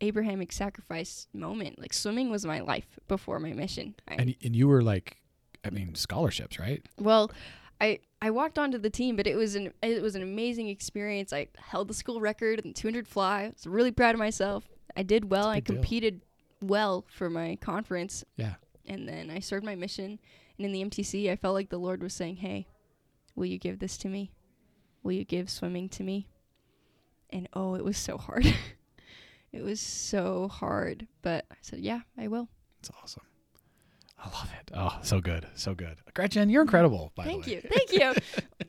Abrahamic 0.00 0.52
sacrifice 0.52 1.26
moment. 1.32 1.78
Like 1.78 1.92
swimming 1.92 2.30
was 2.30 2.44
my 2.46 2.60
life 2.60 2.86
before 3.08 3.38
my 3.38 3.52
mission. 3.52 3.94
I, 4.08 4.14
And, 4.14 4.34
and 4.42 4.56
you 4.56 4.68
were 4.68 4.82
like, 4.82 5.16
I 5.64 5.70
mean, 5.70 5.94
scholarships, 5.94 6.58
right? 6.58 6.84
well, 6.98 7.30
I 7.80 7.98
I 8.20 8.30
walked 8.30 8.58
onto 8.60 8.78
the 8.78 8.90
team, 8.90 9.16
but 9.16 9.26
it 9.26 9.34
was 9.34 9.56
an 9.56 9.72
it 9.82 10.00
was 10.02 10.14
an 10.14 10.22
amazing 10.22 10.68
experience. 10.68 11.32
I 11.32 11.48
held 11.58 11.88
the 11.88 11.94
school 11.94 12.20
record 12.20 12.60
in 12.60 12.74
200 12.74 13.08
fly. 13.08 13.42
I 13.42 13.48
was 13.48 13.66
really 13.66 13.90
proud 13.90 14.14
of 14.14 14.20
myself. 14.20 14.64
I 14.96 15.02
did 15.02 15.30
well. 15.30 15.48
I 15.48 15.56
big 15.56 15.64
deal. 15.64 15.76
competed 15.76 16.20
well 16.60 17.04
for 17.08 17.28
my 17.30 17.56
conference. 17.56 18.24
Yeah. 18.36 18.54
And 18.86 19.08
then 19.08 19.30
I 19.30 19.40
served 19.40 19.64
my 19.64 19.74
mission. 19.74 20.18
And 20.58 20.66
in 20.66 20.72
the 20.72 20.84
MTC, 20.84 21.30
I 21.30 21.36
felt 21.36 21.54
like 21.54 21.70
the 21.70 21.78
Lord 21.78 22.02
was 22.02 22.14
saying, 22.14 22.36
"Hey, 22.36 22.66
will 23.34 23.46
you 23.46 23.58
give 23.58 23.78
this 23.78 23.96
to 23.98 24.08
me? 24.08 24.32
Will 25.02 25.12
you 25.12 25.24
give 25.24 25.48
swimming 25.50 25.88
to 25.90 26.02
me?" 26.02 26.28
And 27.30 27.48
oh, 27.54 27.74
it 27.74 27.84
was 27.84 27.96
so 27.96 28.18
hard. 28.18 28.44
it 29.52 29.62
was 29.62 29.80
so 29.80 30.48
hard, 30.48 31.06
but 31.22 31.46
I 31.50 31.56
said, 31.62 31.80
"Yeah, 31.80 32.00
I 32.18 32.28
will." 32.28 32.48
It's 32.80 32.90
awesome. 33.02 33.22
I 34.18 34.28
love 34.28 34.50
it. 34.60 34.70
Oh, 34.74 34.98
so 35.02 35.20
good. 35.20 35.46
So 35.54 35.74
good. 35.74 35.96
Gretchen, 36.14 36.48
you're 36.48 36.62
incredible, 36.62 37.12
by 37.16 37.24
Thank 37.24 37.44
the 37.44 37.56
way. 37.56 37.62
you, 37.64 37.68
thank 37.68 37.92
you. 37.92 38.14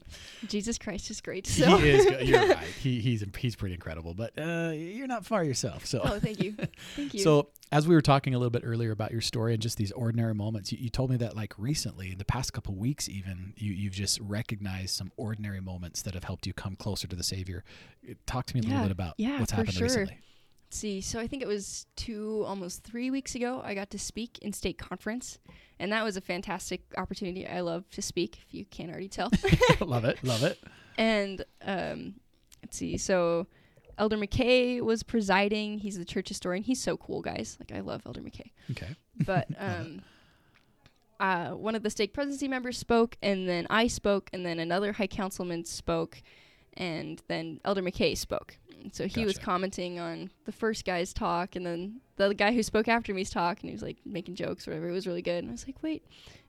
Jesus 0.48 0.78
Christ 0.78 1.10
is 1.12 1.22
great. 1.22 1.48
So 1.48 1.78
He 1.78 1.90
is. 1.90 2.06
You're 2.30 2.48
right. 2.48 2.58
He, 2.82 3.00
he's 3.00 3.24
he's 3.38 3.56
pretty 3.56 3.74
incredible, 3.76 4.14
but 4.14 4.38
uh, 4.38 4.72
you're 4.74 5.08
not 5.08 5.26
far 5.26 5.44
yourself. 5.44 5.86
So 5.86 6.02
oh, 6.04 6.20
thank 6.20 6.42
you, 6.42 6.56
thank 6.96 7.14
you. 7.14 7.20
So, 7.22 7.50
as 7.72 7.88
we 7.88 7.96
were 7.96 8.02
talking 8.02 8.34
a 8.36 8.38
little 8.38 8.52
bit 8.52 8.64
earlier 8.66 8.92
about 8.92 9.12
your 9.12 9.22
story 9.22 9.54
and 9.54 9.62
just 9.62 9.78
these 9.78 9.92
ordinary 9.94 10.34
moments, 10.36 10.72
you, 10.72 10.78
you 10.80 10.90
told 10.90 11.10
me 11.10 11.18
that 11.18 11.36
like 11.36 11.54
recently, 11.58 12.12
in 12.12 12.18
the 12.18 12.26
past 12.26 12.54
couple 12.54 12.76
weeks, 12.76 13.08
even 13.10 13.54
you 13.58 13.74
you've 13.74 13.94
just 13.94 14.20
recognized 14.20 14.92
some 14.96 15.12
ordinary 15.18 15.60
moments 15.62 16.02
that 16.04 16.14
have 16.14 16.24
helped 16.24 16.46
you 16.48 16.54
come 16.54 16.76
closer 16.76 17.08
to 17.08 17.16
the 17.16 17.24
Savior. 17.24 17.64
Talk 18.26 18.46
to 18.48 18.56
me 18.56 18.60
a 18.60 18.64
little 18.64 18.78
Yeah, 18.78 18.84
bit 18.84 18.92
about 18.92 19.14
yeah, 19.18 19.40
what's 19.40 19.52
happened 19.52 19.74
sure. 19.74 19.84
recently. 19.88 20.20
Let's 20.74 20.80
see. 20.80 21.02
So 21.02 21.20
I 21.20 21.28
think 21.28 21.44
it 21.44 21.48
was 21.48 21.86
two, 21.96 22.44
almost 22.48 22.84
three 22.84 23.12
weeks 23.12 23.36
ago, 23.36 23.62
I 23.64 23.76
got 23.76 23.92
to 23.92 24.00
speak 24.00 24.40
in 24.40 24.54
state 24.54 24.80
conference, 24.80 25.38
and 25.78 25.92
that 25.92 26.04
was 26.04 26.18
a 26.18 26.22
fantastic 26.22 26.82
opportunity. 26.98 27.48
I 27.48 27.60
love 27.60 27.88
to 27.92 28.02
speak, 28.02 28.40
if 28.44 28.56
you 28.56 28.66
can't 28.66 28.90
already 28.90 29.08
tell. 29.08 29.30
love 29.82 30.04
it, 30.04 30.24
love 30.24 30.42
it. 30.42 30.58
and 30.98 31.46
um, 31.62 32.16
let's 32.64 32.76
see. 32.76 32.98
So 32.98 33.46
Elder 34.00 34.18
McKay 34.18 34.82
was 34.82 35.04
presiding. 35.04 35.78
He's 35.78 35.96
the 35.96 36.06
church 36.06 36.28
historian. 36.28 36.64
He's 36.64 36.82
so 36.82 36.98
cool, 36.98 37.22
guys. 37.22 37.56
Like 37.60 37.72
I 37.72 37.82
love 37.82 38.02
Elder 38.08 38.22
McKay. 38.22 38.50
Okay, 38.72 38.96
But 39.28 39.50
um, 39.60 40.02
uh, 41.20 41.50
one 41.52 41.76
of 41.76 41.84
the 41.84 41.92
stake 41.92 42.16
presidency 42.16 42.48
members 42.48 42.80
spoke, 42.80 43.16
and 43.22 43.48
then 43.48 43.68
I 43.70 43.86
spoke, 43.86 44.28
and 44.34 44.44
then 44.44 44.58
another 44.58 44.94
high 44.94 45.06
councilman 45.06 45.66
spoke, 45.66 46.24
and 46.78 47.22
then 47.28 47.60
Elder 47.66 47.82
McKay 47.82 48.18
spoke. 48.18 48.58
So 48.92 49.08
he 49.08 49.24
was 49.26 49.38
commenting 49.38 49.98
on 50.00 50.30
the 50.46 50.52
first 50.52 50.84
guy's 50.84 51.14
talk, 51.14 51.56
and 51.56 51.66
then 51.66 52.02
the 52.18 52.34
guy 52.34 52.52
who 52.54 52.62
spoke 52.64 52.88
after 52.90 53.14
me's 53.14 53.30
talk, 53.30 53.62
and 53.62 53.70
he 53.70 53.74
was 53.74 53.82
like 53.82 53.98
making 54.06 54.36
jokes 54.36 54.68
or 54.68 54.72
whatever. 54.72 54.90
It 54.90 54.92
was 54.94 55.08
really 55.08 55.22
good. 55.22 55.44
And 55.44 55.50
I 55.50 55.52
was 55.54 55.66
like, 55.66 55.82
wait, 55.82 56.04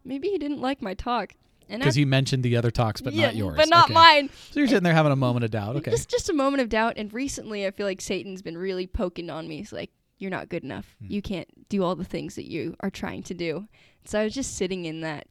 maybe 0.04 0.28
he 0.28 0.38
didn't 0.38 0.60
like 0.60 0.82
my 0.82 0.94
talk. 0.94 1.34
Because 1.68 1.96
you 1.96 2.06
mentioned 2.06 2.42
the 2.42 2.56
other 2.56 2.70
talks, 2.70 3.00
but 3.00 3.14
yeah, 3.14 3.26
not 3.26 3.36
yours. 3.36 3.56
but 3.56 3.68
not 3.68 3.84
Okay. 3.86 3.94
mine. 3.94 4.30
So 4.50 4.60
you're 4.60 4.66
sitting 4.68 4.82
there 4.82 4.92
having 4.92 5.12
a 5.12 5.16
moment 5.16 5.44
of 5.44 5.50
doubt. 5.50 5.76
Okay, 5.76 5.90
Just 5.92 6.10
just 6.10 6.28
a 6.28 6.34
moment 6.34 6.60
of 6.60 6.68
doubt. 6.68 6.94
And 6.98 7.10
recently, 7.12 7.66
I 7.66 7.70
feel 7.70 7.86
like 7.86 8.00
Satan's 8.02 8.42
been 8.42 8.58
really 8.58 8.86
poking 8.86 9.30
on 9.30 9.48
me. 9.48 9.58
He's 9.58 9.72
like, 9.72 9.90
"You're 10.18 10.30
not 10.30 10.50
good 10.50 10.62
enough. 10.62 10.94
Hmm. 11.00 11.06
You 11.10 11.22
can't 11.22 11.48
do 11.70 11.82
all 11.82 11.94
the 11.96 12.04
things 12.04 12.34
that 12.34 12.50
you 12.50 12.74
are 12.80 12.90
trying 12.90 13.22
to 13.22 13.34
do." 13.34 13.66
So 14.04 14.20
I 14.20 14.24
was 14.24 14.34
just 14.34 14.56
sitting 14.56 14.84
in 14.84 15.00
that 15.00 15.26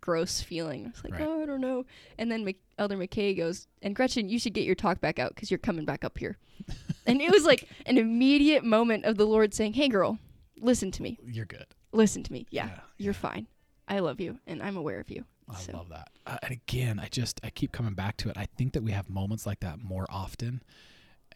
gross 0.00 0.40
feeling. 0.40 0.86
I 0.86 0.90
was 0.90 1.04
like, 1.04 1.12
Right. 1.14 1.22
"Oh, 1.28 1.42
I 1.42 1.46
don't 1.46 1.60
know." 1.60 1.84
And 2.18 2.30
then 2.30 2.44
Mc- 2.44 2.60
Elder 2.78 2.96
McKay 2.96 3.36
goes, 3.36 3.66
"And 3.82 3.94
Gretchen, 3.96 4.28
you 4.28 4.38
should 4.38 4.54
get 4.54 4.64
your 4.64 4.74
talk 4.74 5.00
back 5.00 5.18
out 5.18 5.34
because 5.34 5.50
you're 5.50 5.58
coming 5.58 5.84
back 5.84 6.04
up 6.04 6.18
here." 6.18 6.38
and 7.06 7.20
it 7.20 7.30
was 7.30 7.44
like 7.44 7.68
an 7.86 7.98
immediate 7.98 8.64
moment 8.64 9.04
of 9.04 9.16
the 9.16 9.26
Lord 9.26 9.54
saying, 9.54 9.74
"Hey, 9.74 9.88
girl, 9.88 10.18
listen 10.58 10.90
to 10.92 11.02
me. 11.02 11.18
you're 11.24 11.44
good. 11.46 11.66
Listen 11.92 12.22
to 12.22 12.32
me. 12.32 12.46
Yeah, 12.50 12.66
Yeah, 12.66 12.80
you're 12.98 13.14
fine. 13.14 13.46
I 13.88 13.98
love 13.98 14.20
you, 14.20 14.38
and 14.46 14.62
I'm 14.62 14.76
aware 14.76 15.00
of 15.00 15.10
you." 15.10 15.24
I 15.48 15.58
So- 15.58 15.72
love 15.72 15.88
that. 15.88 16.10
Uh, 16.26 16.38
and 16.44 16.52
again, 16.52 17.00
I 17.00 17.08
just 17.08 17.40
I 17.42 17.50
keep 17.50 17.72
coming 17.72 17.94
back 17.94 18.16
to 18.18 18.28
it. 18.28 18.36
I 18.38 18.46
think 18.46 18.72
that 18.74 18.82
we 18.84 18.92
have 18.92 19.10
moments 19.10 19.46
like 19.46 19.60
that 19.60 19.80
more 19.82 20.06
often, 20.08 20.62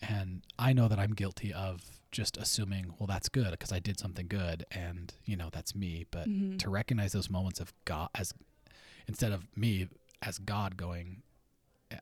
and 0.00 0.42
I 0.58 0.72
know 0.72 0.86
that 0.88 0.98
I'm 0.98 1.14
guilty 1.14 1.52
of 1.52 2.00
just 2.14 2.36
assuming, 2.38 2.94
well, 2.98 3.06
that's 3.08 3.28
good 3.28 3.50
because 3.50 3.72
I 3.72 3.80
did 3.80 3.98
something 3.98 4.26
good, 4.28 4.64
and 4.70 5.12
you 5.24 5.36
know 5.36 5.50
that's 5.52 5.74
me. 5.74 6.06
But 6.10 6.28
Mhm. 6.28 6.58
to 6.60 6.70
recognize 6.70 7.12
those 7.12 7.28
moments 7.28 7.60
of 7.60 7.74
God 7.84 8.08
as 8.14 8.32
instead 9.06 9.32
of 9.32 9.46
me 9.56 9.88
as 10.22 10.38
God 10.38 10.76
going, 10.78 11.22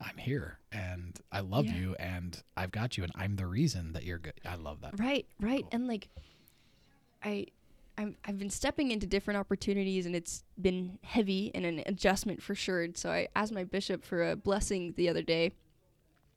I'm 0.00 0.16
here 0.18 0.58
and 0.70 1.18
I 1.32 1.40
love 1.40 1.66
Yeah. 1.66 1.76
you 1.78 1.94
and 1.96 2.40
I've 2.56 2.70
got 2.70 2.96
you 2.96 3.02
and 3.04 3.12
I'm 3.16 3.36
the 3.36 3.46
reason 3.46 3.92
that 3.94 4.04
you're 4.04 4.18
good. 4.18 4.40
I 4.44 4.54
love 4.54 4.80
that. 4.82 4.98
Right, 4.98 5.26
right. 5.40 5.62
Cool. 5.62 5.68
And 5.72 5.88
like 5.88 6.08
I 7.22 7.46
I'm 7.98 8.16
I've 8.24 8.38
been 8.38 8.48
stepping 8.50 8.90
into 8.90 9.06
different 9.06 9.38
opportunities 9.38 10.06
and 10.06 10.14
it's 10.16 10.44
been 10.60 10.98
heavy 11.02 11.50
and 11.54 11.66
an 11.66 11.82
adjustment 11.86 12.42
for 12.42 12.54
sure. 12.54 12.86
So 12.94 13.10
I 13.10 13.28
asked 13.36 13.52
my 13.52 13.64
bishop 13.64 14.04
for 14.04 14.30
a 14.30 14.36
blessing 14.36 14.92
the 14.96 15.08
other 15.08 15.22
day 15.22 15.52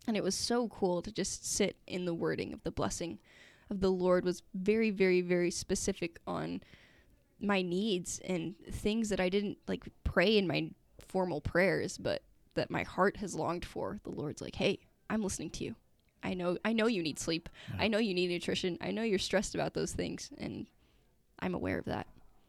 and 0.07 0.17
it 0.17 0.23
was 0.23 0.35
so 0.35 0.67
cool 0.67 1.01
to 1.03 1.11
just 1.11 1.45
sit 1.45 1.77
in 1.87 2.05
the 2.05 2.13
wording 2.13 2.51
of 2.53 2.63
the 2.63 2.71
blessing 2.71 3.19
of 3.69 3.79
the 3.79 3.91
Lord 3.91 4.25
was 4.25 4.41
very 4.53 4.89
very 4.91 5.21
very 5.21 5.51
specific 5.51 6.19
on 6.27 6.61
my 7.39 7.61
needs 7.61 8.19
and 8.25 8.55
things 8.71 9.09
that 9.09 9.19
I 9.19 9.29
didn't 9.29 9.57
like 9.67 9.83
pray 10.03 10.37
in 10.37 10.47
my 10.47 10.71
formal 10.99 11.41
prayers 11.41 11.97
but 11.97 12.21
that 12.55 12.71
my 12.71 12.83
heart 12.83 13.17
has 13.17 13.35
longed 13.35 13.65
for. 13.65 13.99
The 14.03 14.11
Lord's 14.11 14.41
like, 14.41 14.55
"Hey, 14.55 14.79
I'm 15.09 15.21
listening 15.21 15.49
to 15.51 15.63
you. 15.65 15.75
I 16.23 16.33
know 16.33 16.57
I 16.63 16.71
know 16.73 16.87
you 16.87 17.03
need 17.03 17.19
sleep. 17.19 17.49
Yeah. 17.69 17.83
I 17.83 17.87
know 17.89 17.97
you 17.97 18.13
need 18.13 18.29
nutrition. 18.29 18.77
I 18.81 18.91
know 18.91 19.03
you're 19.03 19.19
stressed 19.19 19.53
about 19.55 19.73
those 19.73 19.91
things 19.93 20.29
and 20.37 20.65
I'm 21.39 21.53
aware 21.53 21.77
of 21.77 21.85
that. 21.85 22.07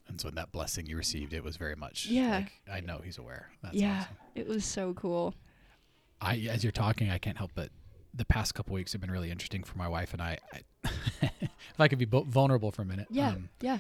And 0.09 0.21
so 0.21 0.29
in 0.29 0.37
that 0.37 0.53
blessing 0.53 0.87
you 0.87 0.97
received, 0.97 1.33
it 1.33 1.43
was 1.43 1.57
very 1.57 1.75
much 1.75 2.07
Yeah. 2.07 2.37
like 2.37 2.53
I 2.73 2.81
know 2.81 3.01
he's 3.05 3.19
aware. 3.19 3.51
That's 3.63 3.75
yeah. 3.75 4.03
awesome. 4.03 4.17
It 4.37 4.47
was 4.47 4.65
so 4.65 4.95
cool. 4.95 5.35
I 6.21 6.37
as 6.51 6.63
you're 6.63 6.71
talking, 6.73 7.11
I 7.11 7.19
can't 7.19 7.37
help 7.37 7.51
but 7.55 7.71
the 8.15 8.25
past 8.25 8.55
couple 8.55 8.73
weeks 8.75 8.93
have 8.93 9.01
been 9.01 9.11
really 9.11 9.31
interesting 9.31 9.63
for 9.65 9.77
my 9.77 9.89
wife 9.89 10.13
and 10.15 10.23
I. 10.23 10.39
I 10.55 10.61
if 11.23 11.81
I 11.81 11.89
could 11.89 11.99
be 11.99 12.05
bo- 12.05 12.23
vulnerable 12.25 12.71
for 12.73 12.83
a 12.83 12.85
minute, 12.85 13.07
Yeah. 13.11 13.31
um, 13.31 13.49
yeah. 13.61 13.79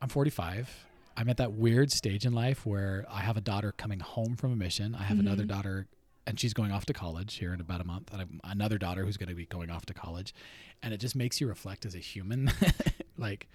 I'm 0.00 0.08
45. 0.08 0.86
I'm 1.16 1.28
at 1.28 1.36
that 1.36 1.52
weird 1.52 1.92
stage 1.92 2.24
in 2.26 2.32
life 2.32 2.64
where 2.66 3.04
I 3.10 3.20
have 3.20 3.36
a 3.36 3.40
daughter 3.40 3.72
coming 3.72 4.00
home 4.00 4.36
from 4.36 4.52
a 4.52 4.56
mission. 4.56 4.94
I 4.94 5.02
have 5.04 5.18
another 5.18 5.44
Mhm. 5.44 5.48
daughter, 5.48 5.86
and 6.26 6.40
she's 6.40 6.54
going 6.54 6.72
off 6.72 6.86
to 6.86 6.92
college 6.92 7.34
here 7.34 7.52
in 7.52 7.60
about 7.60 7.80
a 7.80 7.84
month. 7.84 8.12
And 8.12 8.40
another 8.44 8.78
daughter 8.78 9.04
who's 9.04 9.16
going 9.16 9.28
to 9.28 9.34
be 9.34 9.46
going 9.46 9.70
off 9.70 9.84
to 9.86 9.94
college, 9.94 10.34
and 10.82 10.92
it 10.94 10.98
just 10.98 11.14
makes 11.14 11.40
you 11.40 11.46
reflect 11.48 11.84
as 11.86 11.94
a 11.94 11.98
human, 11.98 12.50
like, 13.18 13.46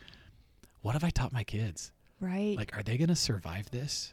what 0.82 0.94
have 0.94 1.04
I 1.04 1.10
taught 1.10 1.34
my 1.34 1.44
kids? 1.44 1.92
Right. 2.20 2.58
like 2.58 2.76
are 2.76 2.82
they 2.82 2.98
gonna 2.98 3.16
survive 3.16 3.70
this 3.70 4.12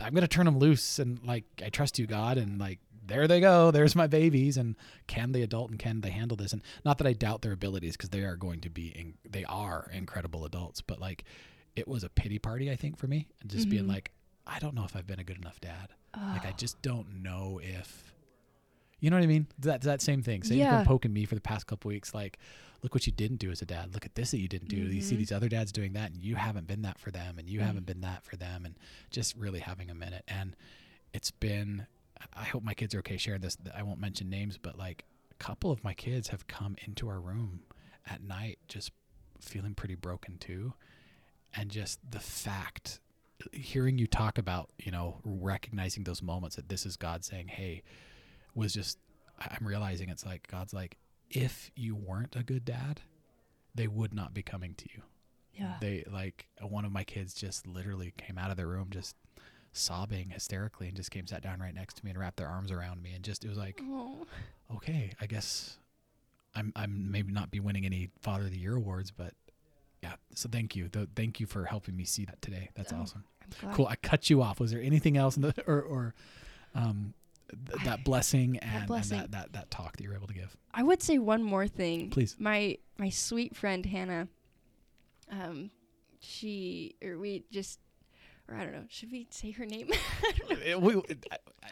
i'm 0.00 0.14
gonna 0.14 0.26
turn 0.26 0.46
them 0.46 0.58
loose 0.58 0.98
and 0.98 1.22
like 1.22 1.44
i 1.62 1.68
trust 1.68 1.98
you 1.98 2.06
god 2.06 2.38
and 2.38 2.58
like 2.58 2.78
there 3.12 3.28
they 3.28 3.40
go 3.40 3.70
there's 3.70 3.94
my 3.94 4.06
babies 4.06 4.56
and 4.56 4.74
can 5.06 5.32
they 5.32 5.42
adult 5.42 5.70
and 5.70 5.78
can 5.78 6.00
they 6.00 6.10
handle 6.10 6.36
this 6.36 6.52
and 6.52 6.62
not 6.84 6.96
that 6.98 7.06
i 7.06 7.12
doubt 7.12 7.42
their 7.42 7.52
abilities 7.52 7.94
because 7.96 8.08
they 8.10 8.20
are 8.22 8.36
going 8.36 8.60
to 8.60 8.70
be 8.70 8.88
in, 8.88 9.14
they 9.28 9.44
are 9.44 9.90
incredible 9.92 10.44
adults 10.46 10.80
but 10.80 10.98
like 10.98 11.24
it 11.76 11.86
was 11.86 12.02
a 12.04 12.08
pity 12.08 12.38
party 12.38 12.70
i 12.70 12.76
think 12.76 12.96
for 12.96 13.06
me 13.06 13.28
and 13.42 13.50
just 13.50 13.68
being 13.68 13.84
Mhm. 13.84 13.88
like 13.88 14.12
i 14.46 14.58
don't 14.58 14.74
know 14.74 14.84
if 14.84 14.96
i've 14.96 15.06
been 15.06 15.20
a 15.20 15.24
good 15.24 15.36
enough 15.38 15.60
dad 15.60 15.88
like 16.16 16.44
i 16.46 16.50
Oh, 16.50 16.54
just 16.56 16.80
don't 16.82 17.22
know 17.22 17.60
if 17.62 18.14
you 19.00 19.10
know 19.10 19.16
what 19.16 19.22
i 19.24 19.26
mean 19.26 19.46
that 19.58 19.82
that 19.82 20.00
same 20.00 20.22
thing 20.22 20.42
satan's 20.42 20.58
Yeah. 20.60 20.70
You've 20.70 20.80
been 20.80 20.86
poking 20.94 21.12
me 21.12 21.24
for 21.26 21.34
the 21.34 21.40
past 21.42 21.66
couple 21.66 21.88
weeks 21.90 22.14
like 22.14 22.38
look 22.82 22.94
what 22.94 23.06
you 23.06 23.12
didn't 23.12 23.36
do 23.36 23.48
as 23.52 23.62
a 23.62 23.64
dad. 23.64 23.94
Look 23.94 24.04
at 24.04 24.16
this 24.16 24.32
that 24.32 24.40
you 24.40 24.48
didn't 24.48 24.66
do. 24.68 24.74
You 24.76 25.00
see 25.02 25.14
Mhm. 25.14 25.18
these 25.18 25.30
other 25.30 25.48
dads 25.48 25.70
doing 25.70 25.92
that, 25.92 26.10
and 26.10 26.20
you 26.20 26.34
haven't 26.34 26.66
been 26.66 26.82
that 26.82 26.98
for 26.98 27.12
them, 27.12 27.38
and 27.38 27.48
you 27.48 27.60
haven't 27.60 27.84
Mm. 27.84 27.86
been 27.86 28.00
that 28.00 28.24
for 28.24 28.34
them, 28.36 28.64
and 28.66 28.74
just 29.08 29.36
really 29.36 29.60
having 29.60 29.88
a 29.88 29.94
minute. 29.94 30.24
And 30.26 30.56
it's 31.14 31.30
been. 31.30 31.86
I 32.34 32.44
hope 32.44 32.62
my 32.62 32.74
kids 32.74 32.94
are 32.94 32.98
okay 33.00 33.16
sharing 33.16 33.40
this. 33.40 33.56
I 33.74 33.82
won't 33.82 34.00
mention 34.00 34.28
names, 34.30 34.58
but 34.58 34.78
like 34.78 35.04
a 35.30 35.34
couple 35.42 35.70
of 35.70 35.82
my 35.84 35.94
kids 35.94 36.28
have 36.28 36.46
come 36.46 36.76
into 36.86 37.08
our 37.08 37.20
room 37.20 37.60
at 38.06 38.22
night 38.22 38.58
just 38.68 38.92
feeling 39.40 39.74
pretty 39.74 39.94
broken 39.94 40.38
too, 40.38 40.74
and 41.54 41.70
just 41.70 41.98
the 42.10 42.20
fact 42.20 43.00
hearing 43.52 43.98
you 43.98 44.06
talk 44.06 44.38
about 44.38 44.70
you 44.78 44.92
know 44.92 45.18
recognizing 45.24 46.04
those 46.04 46.22
moments 46.22 46.54
that 46.54 46.68
this 46.68 46.86
is 46.86 46.96
god 46.96 47.24
saying 47.24 47.48
hey 47.48 47.82
was 48.54 48.72
just 48.72 48.98
i'm 49.40 49.66
realizing 49.66 50.08
it's 50.08 50.24
like 50.24 50.46
god's 50.46 50.72
like 50.72 50.96
if 51.28 51.72
you 51.74 51.96
weren't 51.96 52.36
a 52.36 52.44
good 52.44 52.64
dad 52.64 53.00
they 53.74 53.88
would 53.88 54.14
not 54.14 54.32
be 54.32 54.44
coming 54.44 54.74
to 54.74 54.86
you 54.94 55.02
Yeah. 55.54 55.74
they 55.80 56.04
like 56.12 56.46
one 56.60 56.84
of 56.84 56.92
my 56.92 57.02
kids 57.02 57.34
just 57.34 57.66
literally 57.66 58.12
came 58.16 58.38
out 58.38 58.52
of 58.52 58.56
their 58.56 58.68
room 58.68 58.90
just 58.90 59.16
sobbing 59.72 60.30
hysterically 60.30 60.88
and 60.88 60.96
just 60.96 61.10
came 61.10 61.26
sat 61.26 61.42
down 61.42 61.58
right 61.60 61.74
next 61.74 61.94
to 61.96 62.04
me 62.04 62.10
and 62.10 62.18
wrapped 62.20 62.36
their 62.36 62.48
arms 62.48 62.70
around 62.70 63.02
me 63.02 63.12
and 63.14 63.24
just 63.24 63.44
it 63.44 63.48
was 63.48 63.56
like 63.58 63.80
Oh. 63.84 64.26
okay 64.74 65.12
i 65.20 65.26
guess 65.26 65.78
i'm 66.54 66.72
i'm 66.76 67.10
maybe 67.10 67.32
not 67.32 67.50
be 67.50 67.58
winning 67.60 67.86
any 67.86 68.10
father 68.20 68.44
of 68.44 68.50
the 68.50 68.58
year 68.58 68.76
awards 68.76 69.10
but 69.10 69.32
yeah 70.02 70.14
so 70.34 70.48
thank 70.50 70.76
you 70.76 70.88
Th- 70.88 71.08
thank 71.16 71.40
you 71.40 71.46
for 71.46 71.64
helping 71.64 71.96
me 71.96 72.04
see 72.04 72.24
that 72.26 72.42
today 72.42 72.68
that's 72.74 72.92
Oh, 72.92 72.96
awesome 73.00 73.24
cool 73.72 73.86
i 73.86 73.96
cut 73.96 74.28
you 74.30 74.42
off 74.42 74.60
was 74.60 74.70
there 74.70 74.80
anything 74.82 75.16
else 75.16 75.36
in 75.36 75.42
the, 75.42 75.54
or 75.66 75.80
or 75.80 76.14
um 76.74 77.14
th- 77.70 77.82
that 77.84 78.04
blessing 78.04 78.58
and, 78.58 78.74
and 78.80 78.86
blessing. 78.86 79.18
that, 79.18 79.30
that 79.32 79.52
that 79.54 79.70
talk 79.70 79.96
that 79.96 80.02
you 80.02 80.10
were 80.10 80.16
able 80.16 80.26
to 80.26 80.34
give 80.34 80.54
I 80.74 80.82
would 80.82 81.02
say 81.02 81.18
one 81.18 81.42
more 81.42 81.66
thing. 81.68 82.08
Please. 82.08 82.34
My 82.38 82.78
my 82.96 83.10
sweet 83.10 83.54
friend 83.54 83.84
Hannah. 83.84 84.26
Um, 85.30 85.70
she 86.18 86.94
or 87.04 87.18
we 87.18 87.44
just 87.50 87.78
or 88.52 88.56
I 88.58 88.64
don't 88.64 88.72
know. 88.72 88.84
Should 88.88 89.10
we 89.10 89.26
say 89.30 89.50
her 89.52 89.64
name? 89.66 89.88
It- 90.50 90.80
we- 90.80 90.96
it- 91.08 91.26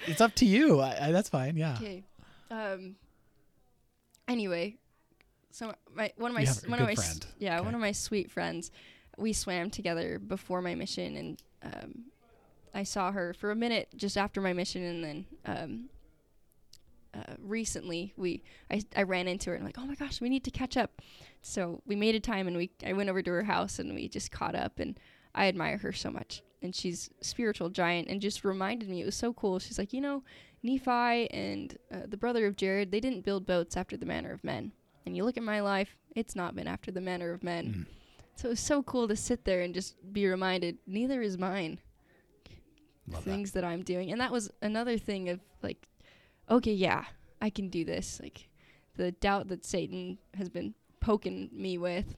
it's 0.07 0.21
up 0.21 0.35
to 0.37 0.47
you 0.47 0.81
I, 0.81 1.09
I, 1.09 1.13
that's 1.13 1.29
fine 1.29 1.57
yeah 1.57 1.75
Okay. 1.77 2.05
Um. 2.51 2.97
Anyway, 4.29 4.77
so 5.51 5.75
my 5.95 6.13
one 6.17 6.31
of 6.31 6.35
my 6.35 6.43
You 6.43 6.47
s- 6.49 6.61
have 6.63 6.69
a 6.69 6.71
one 6.71 6.81
of 6.81 6.87
my 6.87 6.93
s- 6.93 7.21
yeah 7.39 7.57
Okay. 7.57 7.65
one 7.65 7.75
of 7.75 7.81
my 7.81 7.93
sweet 7.93 8.31
friends, 8.31 8.71
we 9.19 9.33
swam 9.33 9.71
together 9.71 10.19
before 10.19 10.63
my 10.63 10.75
mission, 10.75 11.17
and 11.17 11.43
um, 11.63 12.05
I 12.75 12.85
saw 12.85 13.11
her 13.13 13.35
for 13.35 13.51
a 13.51 13.57
minute 13.57 13.89
just 13.97 14.17
after 14.17 14.41
my 14.41 14.53
mission, 14.53 14.83
and 14.83 15.05
then 15.05 15.27
um. 15.47 15.89
Uh, 17.13 17.35
recently, 17.41 18.15
we 18.17 18.41
I, 18.71 18.83
I 18.95 19.03
ran 19.03 19.27
into 19.27 19.51
her 19.51 19.57
and 19.57 19.65
like, 19.65 19.77
oh 19.79 19.85
my 19.85 19.97
gosh, 19.97 20.21
we 20.21 20.29
need 20.29 20.45
to 20.45 20.51
catch 20.53 20.77
up. 20.77 21.03
So 21.43 21.83
we 21.85 21.97
made 21.97 22.15
a 22.15 22.21
time 22.21 22.47
and 22.47 22.57
we 22.57 22.71
I 22.87 22.93
went 22.93 23.11
over 23.11 23.21
to 23.21 23.31
her 23.33 23.43
house 23.43 23.81
and 23.81 23.93
we 23.97 24.07
just 24.07 24.31
caught 24.31 24.55
up 24.55 24.79
and 24.79 24.97
I 25.35 25.49
admire 25.49 25.79
her 25.79 25.91
so 25.93 26.13
much. 26.13 26.41
And 26.63 26.75
she's 26.75 27.11
spiritual 27.21 27.71
giant 27.71 28.09
and 28.09 28.21
just 28.21 28.45
reminded 28.45 28.89
me 28.89 29.01
it 29.01 29.07
was 29.07 29.15
so 29.15 29.33
cool. 29.33 29.59
She's 29.59 29.79
like, 29.79 29.93
you 29.93 30.01
know, 30.01 30.23
Nephi 30.63 31.31
and 31.31 31.77
uh, 31.93 32.01
the 32.07 32.19
brother 32.19 32.47
of 32.47 32.57
Jared, 32.57 32.91
they 32.91 33.01
didn't 33.01 33.25
build 33.25 33.47
boats 33.47 33.77
after 33.77 33.97
the 33.97 34.07
manner 34.07 34.33
of 34.33 34.45
men. 34.45 34.73
And 35.07 35.17
you 35.17 35.25
look 35.25 35.39
at 35.39 35.43
my 35.43 35.61
life, 35.61 35.97
it's 36.15 36.37
not 36.37 36.55
been 36.55 36.69
after 36.69 36.91
the 36.91 37.01
manner 37.01 37.33
of 37.33 37.43
men. 37.43 37.87
Mm. 37.89 37.95
So 38.37 38.49
it 38.49 38.51
was 38.51 38.61
so 38.61 38.83
cool 38.83 39.09
to 39.09 39.17
sit 39.17 39.45
there 39.45 39.63
and 39.63 39.75
just 39.75 39.97
be 40.13 40.27
reminded, 40.27 40.79
neither 40.87 41.23
is 41.23 41.39
mine. 41.39 41.79
Love 43.09 43.25
that. 43.25 43.31
things 43.31 43.53
that. 43.53 43.65
I'm 43.65 43.83
doing. 43.83 44.13
And 44.13 44.21
that 44.21 44.33
was 44.33 44.51
another 44.63 44.99
thing 44.99 45.29
of 45.29 45.41
like, 45.63 45.89
okay, 46.49 46.73
yeah, 46.73 47.05
I 47.41 47.51
can 47.51 47.69
do 47.69 47.85
this. 47.85 48.21
Like 48.23 48.49
the 48.97 49.13
doubt 49.13 49.49
that 49.49 49.65
Satan 49.65 50.19
has 50.35 50.49
been 50.49 50.75
poking 51.01 51.51
me 51.53 51.79
with, 51.79 52.17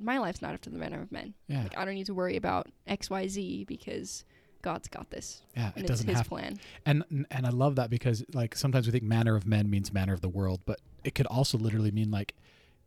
my 0.00 0.18
life's 0.18 0.42
not 0.42 0.52
after 0.54 0.70
the 0.70 0.78
manner 0.78 1.00
of 1.02 1.10
men. 1.12 1.34
yeah 1.48 1.62
Like 1.64 1.76
I 1.78 1.84
don't 1.84 1.94
need 1.94 2.06
to 2.06 2.14
worry 2.14 2.36
about 2.36 2.68
XYZ 2.88 3.66
because 3.66 4.24
God's 4.62 4.88
got 4.88 5.10
this. 5.10 5.42
yeah 5.56 5.70
it 5.76 5.86
doesn't 5.86 6.08
his 6.08 6.18
have 6.18 6.28
plan. 6.28 6.58
and 6.84 7.04
and 7.30 7.46
i 7.46 7.50
love 7.50 7.76
that 7.76 7.88
because 7.90 8.24
like 8.34 8.56
sometimes 8.56 8.86
we 8.86 8.92
think 8.92 9.04
manner 9.04 9.36
of 9.36 9.46
men 9.46 9.70
means 9.70 9.92
manner 9.92 10.12
of 10.12 10.20
the 10.22 10.28
world 10.28 10.60
but 10.66 10.80
it 11.04 11.14
could 11.14 11.26
also 11.26 11.56
literally 11.56 11.92
mean 11.92 12.10
like 12.10 12.34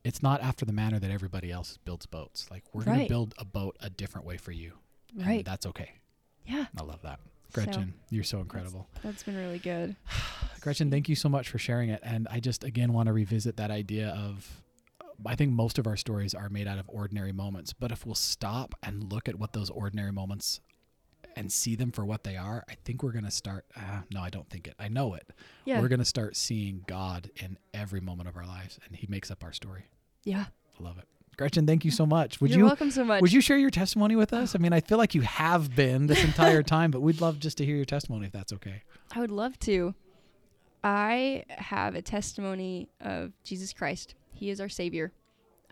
it's 0.03 0.21
not 0.21 0.41
after 0.41 0.65
the 0.65 0.73
manner 0.73 0.99
that 0.99 1.11
everybody 1.11 1.51
else 1.51 1.77
builds 1.85 2.05
boats 2.05 2.47
like 2.51 2.63
we're 2.73 2.83
gonna 2.83 3.07
build 3.07 3.33
a 3.37 3.45
boat 3.45 3.77
a 3.79 3.89
different 3.89 4.27
way 4.27 4.35
for 4.37 4.51
you 4.51 4.73
and 5.17 5.25
Right. 5.25 5.45
that's 5.45 5.65
okay 5.67 5.91
Yeah. 6.45 6.65
i 6.77 6.83
love 6.83 7.01
that 7.03 7.19
So, 7.53 7.63
gretchen 7.63 7.93
you're 8.09 8.23
so 8.25 8.39
incredible 8.41 8.89
that's 9.03 9.23
been 9.23 9.37
really 9.37 9.59
good. 9.59 9.95
Gretchen, 10.61 10.91
thank 10.91 11.07
you 11.07 11.15
so 11.15 11.29
much 11.29 11.47
for 11.49 11.57
sharing 11.57 11.87
it. 11.89 12.01
And 12.03 12.27
I 12.29 12.41
just 12.41 12.65
again 12.65 12.91
want 12.91 13.07
to 13.07 13.13
revisit 13.13 13.55
that 13.57 13.71
idea 13.71 14.09
of 14.09 14.61
I 15.25 15.35
think 15.35 15.51
most 15.51 15.77
of 15.77 15.87
our 15.87 15.97
stories 15.97 16.33
are 16.33 16.49
made 16.49 16.67
out 16.67 16.79
of 16.79 16.85
ordinary 16.87 17.31
moments, 17.31 17.73
but 17.73 17.91
if 17.91 18.05
we'll 18.05 18.15
stop 18.15 18.75
and 18.83 19.11
look 19.11 19.27
at 19.27 19.35
what 19.35 19.53
those 19.53 19.69
ordinary 19.69 20.11
moments 20.11 20.61
and 21.35 21.51
see 21.51 21.75
them 21.75 21.91
for 21.91 22.05
what 22.05 22.23
they 22.23 22.35
are, 22.35 22.63
I 22.69 22.75
think 22.85 23.03
we're 23.03 23.11
going 23.11 23.25
to 23.25 23.31
start 23.31 23.65
uh, 23.75 24.01
no, 24.11 24.21
I 24.21 24.29
don't 24.29 24.49
think 24.49 24.67
it. 24.67 24.75
I 24.79 24.87
know 24.87 25.13
it. 25.13 25.29
Yeah. 25.65 25.81
We're 25.81 25.87
going 25.87 25.99
to 25.99 26.05
start 26.05 26.35
seeing 26.35 26.83
God 26.87 27.29
in 27.37 27.57
every 27.73 28.01
moment 28.01 28.29
of 28.29 28.35
our 28.37 28.45
lives 28.45 28.79
and 28.85 28.95
he 28.95 29.07
makes 29.07 29.29
up 29.31 29.43
our 29.43 29.53
story. 29.53 29.85
yeah. 30.23 30.45
I 30.79 30.83
love 30.83 30.97
it. 30.97 31.05
Gretchen, 31.39 31.65
thank 31.65 31.85
you 31.85 31.91
so 31.91 32.05
much. 32.05 32.41
Would 32.41 32.51
You're 32.51 32.59
you 32.59 32.65
welcome 32.65 32.91
so 32.91 33.05
much. 33.05 33.21
would 33.21 33.31
you 33.31 33.39
share 33.39 33.57
your 33.57 33.69
testimony 33.69 34.17
with 34.17 34.33
us? 34.33 34.55
I 34.55 34.59
mean, 34.59 34.73
I 34.73 34.81
feel 34.81 34.97
like 34.97 35.15
you 35.15 35.21
have 35.21 35.73
been 35.73 36.07
this 36.07 36.21
entire 36.23 36.63
time, 36.75 36.91
but 36.91 37.01
we'd 37.01 37.21
love 37.21 37.39
just 37.39 37.57
to 37.59 37.65
hear 37.65 37.77
your 37.77 37.85
testimony 37.85 38.25
if 38.27 38.33
that's 38.33 38.51
okay. 38.53 38.83
I 39.13 39.21
would 39.21 39.31
love 39.31 39.57
to. 39.59 39.95
I 40.83 41.45
have 41.49 41.95
a 41.95 42.01
testimony 42.01 42.89
of 42.99 43.31
Jesus 43.43 43.71
Christ. 43.71 44.15
He 44.39 44.49
is 44.49 44.61
our 44.61 44.69
Savior. 44.69 45.11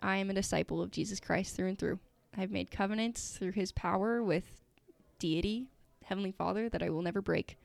I 0.02 0.18
am 0.18 0.28
a 0.28 0.34
disciple 0.34 0.82
of 0.82 0.90
Jesus 0.90 1.20
Christ 1.20 1.56
through 1.56 1.68
and 1.68 1.78
through. 1.78 1.98
I've 2.36 2.50
made 2.50 2.70
covenants 2.70 3.30
through 3.30 3.52
His 3.52 3.72
power 3.72 4.22
with 4.22 4.44
deity, 5.18 5.68
Heavenly 6.04 6.32
Father, 6.32 6.68
that 6.68 6.82
I 6.82 6.90
will 6.90 7.00
never 7.00 7.22
break. 7.22 7.58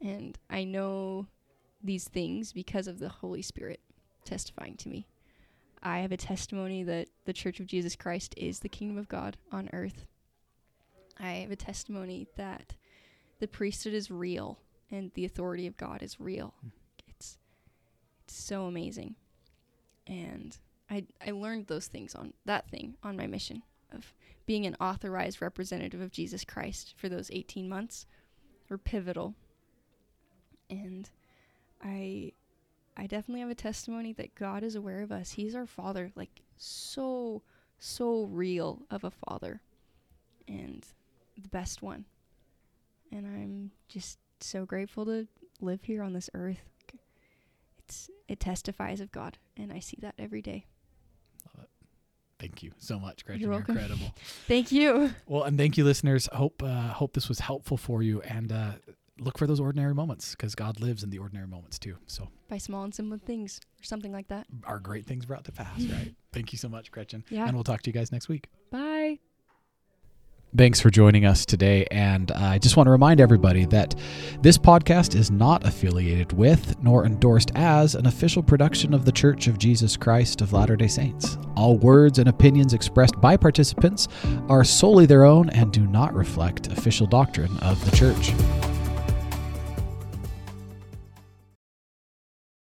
And 0.00 0.38
I 0.48 0.62
know 0.62 1.26
these 1.82 2.06
things 2.06 2.52
because 2.52 2.86
of 2.86 3.00
the 3.00 3.08
Holy 3.08 3.42
Spirit 3.42 3.80
testifying 4.24 4.76
to 4.76 4.88
me. 4.88 5.08
I 5.82 5.98
have 5.98 6.12
a 6.12 6.16
testimony 6.16 6.84
that 6.84 7.08
the 7.24 7.32
Church 7.32 7.58
of 7.58 7.66
Jesus 7.66 7.96
Christ 7.96 8.32
is 8.36 8.60
the 8.60 8.68
kingdom 8.68 8.96
of 8.96 9.08
God 9.08 9.36
on 9.50 9.68
earth. 9.72 10.06
I 11.18 11.32
have 11.32 11.50
a 11.50 11.56
testimony 11.56 12.28
that 12.36 12.76
the 13.40 13.48
priesthood 13.48 13.92
is 13.92 14.08
real 14.08 14.60
and 14.88 15.10
the 15.14 15.24
authority 15.24 15.66
of 15.66 15.76
God 15.76 16.00
is 16.00 16.20
real. 16.20 16.54
Hmm. 16.60 16.68
It's 17.08 17.38
it's 18.24 18.36
so 18.36 18.66
amazing. 18.66 19.16
And 20.08 20.56
I 20.90 21.04
I 21.24 21.30
learned 21.32 21.66
those 21.66 21.86
things 21.86 22.14
on 22.14 22.32
that 22.46 22.68
thing 22.70 22.96
on 23.02 23.16
my 23.16 23.26
mission 23.26 23.62
of 23.92 24.14
being 24.46 24.66
an 24.66 24.76
authorized 24.80 25.42
representative 25.42 26.00
of 26.00 26.10
Jesus 26.10 26.44
Christ 26.44 26.94
for 26.96 27.08
those 27.08 27.30
18 27.30 27.68
months 27.68 28.06
were 28.68 28.78
pivotal. 28.78 29.34
And 30.70 31.08
I 31.82 32.32
I 32.96 33.06
definitely 33.06 33.40
have 33.40 33.50
a 33.50 33.54
testimony 33.54 34.12
that 34.14 34.34
God 34.34 34.64
is 34.64 34.74
aware 34.74 35.02
of 35.02 35.12
us. 35.12 35.32
He's 35.32 35.54
our 35.54 35.66
father, 35.66 36.10
like 36.16 36.42
so 36.56 37.42
so 37.78 38.24
real 38.24 38.82
of 38.90 39.04
a 39.04 39.10
father 39.10 39.60
and 40.48 40.84
the 41.40 41.48
best 41.48 41.82
one. 41.82 42.06
And 43.12 43.26
I'm 43.26 43.70
just 43.88 44.18
so 44.40 44.64
grateful 44.64 45.04
to 45.06 45.28
live 45.60 45.84
here 45.84 46.02
on 46.02 46.12
this 46.12 46.30
earth. 46.34 46.62
It's 47.88 48.10
it 48.28 48.38
testifies 48.40 49.00
of 49.00 49.10
God, 49.12 49.38
and 49.56 49.72
I 49.72 49.78
see 49.80 49.96
that 50.02 50.14
every 50.18 50.42
day. 50.42 50.66
Love 51.54 51.64
it. 51.64 51.70
Thank 52.38 52.62
you 52.62 52.72
so 52.78 52.98
much, 52.98 53.24
Gretchen. 53.24 53.40
You're 53.40 53.52
You're 53.52 53.60
incredible. 53.60 54.14
Thank 54.46 54.70
you. 54.70 55.10
Well, 55.26 55.44
and 55.44 55.56
thank 55.58 55.76
you, 55.78 55.84
listeners. 55.84 56.28
Hope 56.32 56.62
uh, 56.62 56.88
hope 56.92 57.14
this 57.14 57.28
was 57.28 57.40
helpful 57.40 57.76
for 57.78 58.02
you, 58.02 58.20
and 58.22 58.52
uh, 58.52 58.72
look 59.18 59.38
for 59.38 59.46
those 59.46 59.58
ordinary 59.58 59.94
moments 59.94 60.32
because 60.32 60.54
God 60.54 60.80
lives 60.80 61.02
in 61.02 61.08
the 61.10 61.18
ordinary 61.18 61.46
moments 61.46 61.78
too. 61.78 61.96
So 62.06 62.28
By 62.48 62.58
small 62.58 62.84
and 62.84 62.94
simple 62.94 63.18
things, 63.24 63.58
or 63.80 63.84
something 63.84 64.12
like 64.12 64.28
that. 64.28 64.46
our 64.64 64.78
great 64.80 65.06
things 65.06 65.24
brought 65.24 65.44
to 65.44 65.52
pass, 65.52 65.82
right? 65.96 66.14
Thank 66.32 66.52
you 66.52 66.58
so 66.58 66.68
much, 66.68 66.90
Gretchen. 66.92 67.24
Yeah. 67.30 67.46
And 67.46 67.54
we'll 67.54 67.64
talk 67.64 67.80
to 67.82 67.88
you 67.90 67.94
guys 67.94 68.12
next 68.12 68.28
week. 68.28 68.48
Bye. 68.70 68.97
Thanks 70.56 70.80
for 70.80 70.88
joining 70.88 71.26
us 71.26 71.44
today. 71.44 71.86
And 71.90 72.32
I 72.32 72.58
just 72.58 72.76
want 72.76 72.86
to 72.86 72.90
remind 72.90 73.20
everybody 73.20 73.66
that 73.66 73.94
this 74.40 74.56
podcast 74.56 75.14
is 75.14 75.30
not 75.30 75.66
affiliated 75.66 76.32
with 76.32 76.74
nor 76.82 77.04
endorsed 77.04 77.52
as 77.54 77.94
an 77.94 78.06
official 78.06 78.42
production 78.42 78.94
of 78.94 79.04
The 79.04 79.12
Church 79.12 79.46
of 79.46 79.58
Jesus 79.58 79.96
Christ 79.96 80.40
of 80.40 80.54
Latter 80.54 80.74
day 80.74 80.88
Saints. 80.88 81.36
All 81.54 81.76
words 81.76 82.18
and 82.18 82.28
opinions 82.30 82.72
expressed 82.72 83.20
by 83.20 83.36
participants 83.36 84.08
are 84.48 84.64
solely 84.64 85.04
their 85.04 85.24
own 85.24 85.50
and 85.50 85.70
do 85.70 85.86
not 85.86 86.14
reflect 86.14 86.72
official 86.72 87.06
doctrine 87.06 87.56
of 87.58 87.84
the 87.84 87.94
church. 87.94 88.32